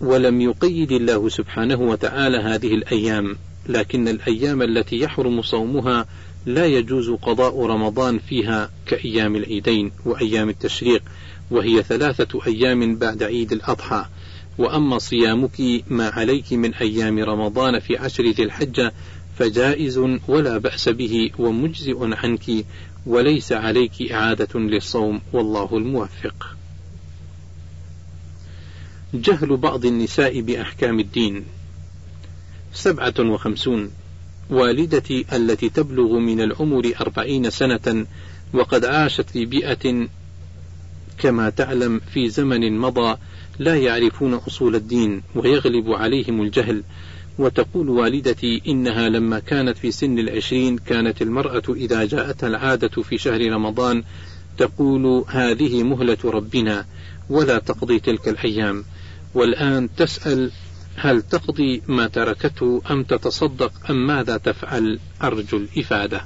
ولم 0.00 0.40
يقيد 0.40 0.92
الله 0.92 1.28
سبحانه 1.28 1.80
وتعالى 1.80 2.38
هذه 2.38 2.74
الأيام 2.74 3.36
لكن 3.68 4.08
الأيام 4.08 4.62
التي 4.62 5.00
يحرم 5.00 5.42
صومها 5.42 6.06
لا 6.46 6.66
يجوز 6.66 7.10
قضاء 7.10 7.66
رمضان 7.66 8.18
فيها 8.18 8.70
كأيام 8.86 9.36
العيدين 9.36 9.92
وأيام 10.04 10.48
التشريق 10.48 11.02
وهي 11.50 11.82
ثلاثة 11.82 12.46
أيام 12.46 12.96
بعد 12.96 13.22
عيد 13.22 13.52
الأضحى. 13.52 14.06
وأما 14.58 14.98
صيامك 14.98 15.84
ما 15.88 16.08
عليك 16.08 16.52
من 16.52 16.74
أيام 16.74 17.18
رمضان 17.18 17.80
في 17.80 17.96
عشر 17.96 18.24
ذي 18.30 18.42
الحجة 18.42 18.92
فجائز 19.38 19.98
ولا 20.28 20.58
بأس 20.58 20.88
به 20.88 21.30
ومجزئ 21.38 21.96
عنك 22.00 22.66
وليس 23.06 23.52
عليك 23.52 24.12
إعادة 24.12 24.60
للصوم 24.60 25.20
والله 25.32 25.76
الموفق. 25.76 26.56
جهل 29.14 29.56
بعض 29.56 29.84
النساء 29.84 30.40
بأحكام 30.40 31.00
الدين 31.00 31.44
سبعة 32.72 33.14
وخمسون 33.18 33.90
والدتي 34.50 35.24
التي 35.32 35.68
تبلغ 35.68 36.18
من 36.18 36.40
العمر 36.40 36.92
أربعين 37.00 37.50
سنة 37.50 38.06
وقد 38.52 38.84
عاشت 38.84 39.30
في 39.30 39.44
بيئة 39.44 40.08
كما 41.18 41.50
تعلم 41.50 42.00
في 42.12 42.28
زمن 42.28 42.78
مضى 42.78 43.16
لا 43.58 43.76
يعرفون 43.76 44.34
أصول 44.34 44.76
الدين 44.76 45.22
ويغلب 45.34 45.90
عليهم 45.90 46.42
الجهل 46.42 46.82
وتقول 47.38 47.88
والدتي 47.88 48.62
إنها 48.68 49.08
لما 49.08 49.38
كانت 49.38 49.78
في 49.78 49.92
سن 49.92 50.18
العشرين 50.18 50.78
كانت 50.78 51.22
المرأة 51.22 51.62
إذا 51.68 52.04
جاءتها 52.04 52.46
العادة 52.46 53.02
في 53.02 53.18
شهر 53.18 53.52
رمضان 53.52 54.04
تقول 54.58 55.24
هذه 55.28 55.82
مهلة 55.82 56.18
ربنا 56.24 56.86
ولا 57.30 57.58
تقضي 57.58 57.98
تلك 57.98 58.28
الأيام. 58.28 58.84
والآن 59.34 59.88
تسأل 59.96 60.50
هل 60.96 61.22
تقضي 61.22 61.82
ما 61.88 62.06
تركته 62.06 62.82
أم 62.90 63.02
تتصدق 63.02 63.72
أم 63.90 64.06
ماذا 64.06 64.36
تفعل؟ 64.36 64.98
أرجو 65.22 65.56
الإفادة. 65.56 66.24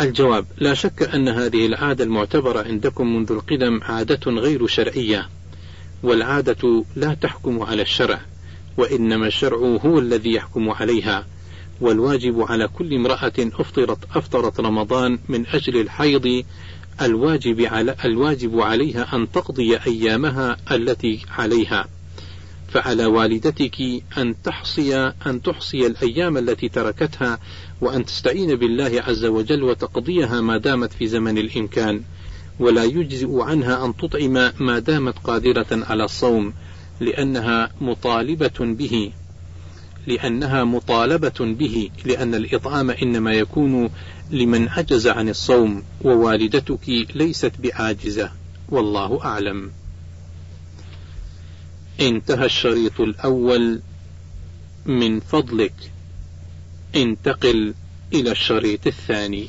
الجواب 0.00 0.46
لا 0.58 0.74
شك 0.74 1.02
أن 1.02 1.28
هذه 1.28 1.66
العادة 1.66 2.04
المعتبرة 2.04 2.62
عندكم 2.62 3.16
منذ 3.16 3.32
القدم 3.32 3.80
عادة 3.82 4.30
غير 4.30 4.66
شرعية 4.66 5.28
والعادة 6.02 6.84
لا 6.96 7.14
تحكم 7.14 7.62
على 7.62 7.82
الشرع. 7.82 8.20
وإنما 8.76 9.26
الشرع 9.26 9.58
هو 9.58 9.98
الذي 9.98 10.32
يحكم 10.32 10.70
عليها 10.70 11.26
والواجب 11.80 12.40
على 12.40 12.68
كل 12.68 12.94
امرأة 12.94 13.32
أفطرت 13.38 13.98
أفطرت 14.14 14.60
رمضان 14.60 15.18
من 15.28 15.46
أجل 15.46 15.80
الحيض 15.80 16.44
الواجب 17.02 17.60
على 17.60 17.96
الواجب 18.04 18.60
عليها 18.60 19.16
أن 19.16 19.32
تقضي 19.32 19.76
أيامها 19.76 20.56
التي 20.70 21.20
عليها. 21.38 21.88
فعلى 22.68 23.06
والدتك 23.06 23.76
أن 24.18 24.42
تحصي 24.42 24.96
أن 25.26 25.42
تحصي 25.42 25.86
الأيام 25.86 26.36
التي 26.36 26.68
تركتها 26.68 27.38
وأن 27.80 28.04
تستعين 28.04 28.54
بالله 28.54 29.02
عز 29.06 29.24
وجل 29.24 29.62
وتقضيها 29.62 30.40
ما 30.40 30.58
دامت 30.58 30.92
في 30.92 31.06
زمن 31.06 31.38
الإمكان. 31.38 32.02
ولا 32.58 32.84
يجزئ 32.84 33.40
عنها 33.40 33.84
أن 33.84 33.96
تطعم 33.96 34.52
ما 34.60 34.78
دامت 34.78 35.18
قادرة 35.18 35.66
على 35.72 36.04
الصوم. 36.04 36.52
لأنها 37.00 37.70
مطالبة 37.80 38.58
به. 38.60 39.12
لأنها 40.06 40.64
مطالبة 40.64 41.34
به. 41.40 41.90
لأن 42.04 42.34
الإطعام 42.34 42.90
إنما 42.90 43.32
يكون 43.32 43.90
لمن 44.30 44.68
عجز 44.68 45.06
عن 45.06 45.28
الصوم 45.28 45.82
ووالدتك 46.04 46.88
ليست 47.14 47.52
بعاجزة. 47.62 48.30
والله 48.68 49.24
أعلم. 49.24 49.70
انتهى 52.00 52.46
الشريط 52.46 53.00
الأول 53.00 53.80
من 54.86 55.20
فضلك. 55.20 55.92
انتقل 56.96 57.74
إلى 58.12 58.30
الشريط 58.30 58.86
الثاني. 58.86 59.48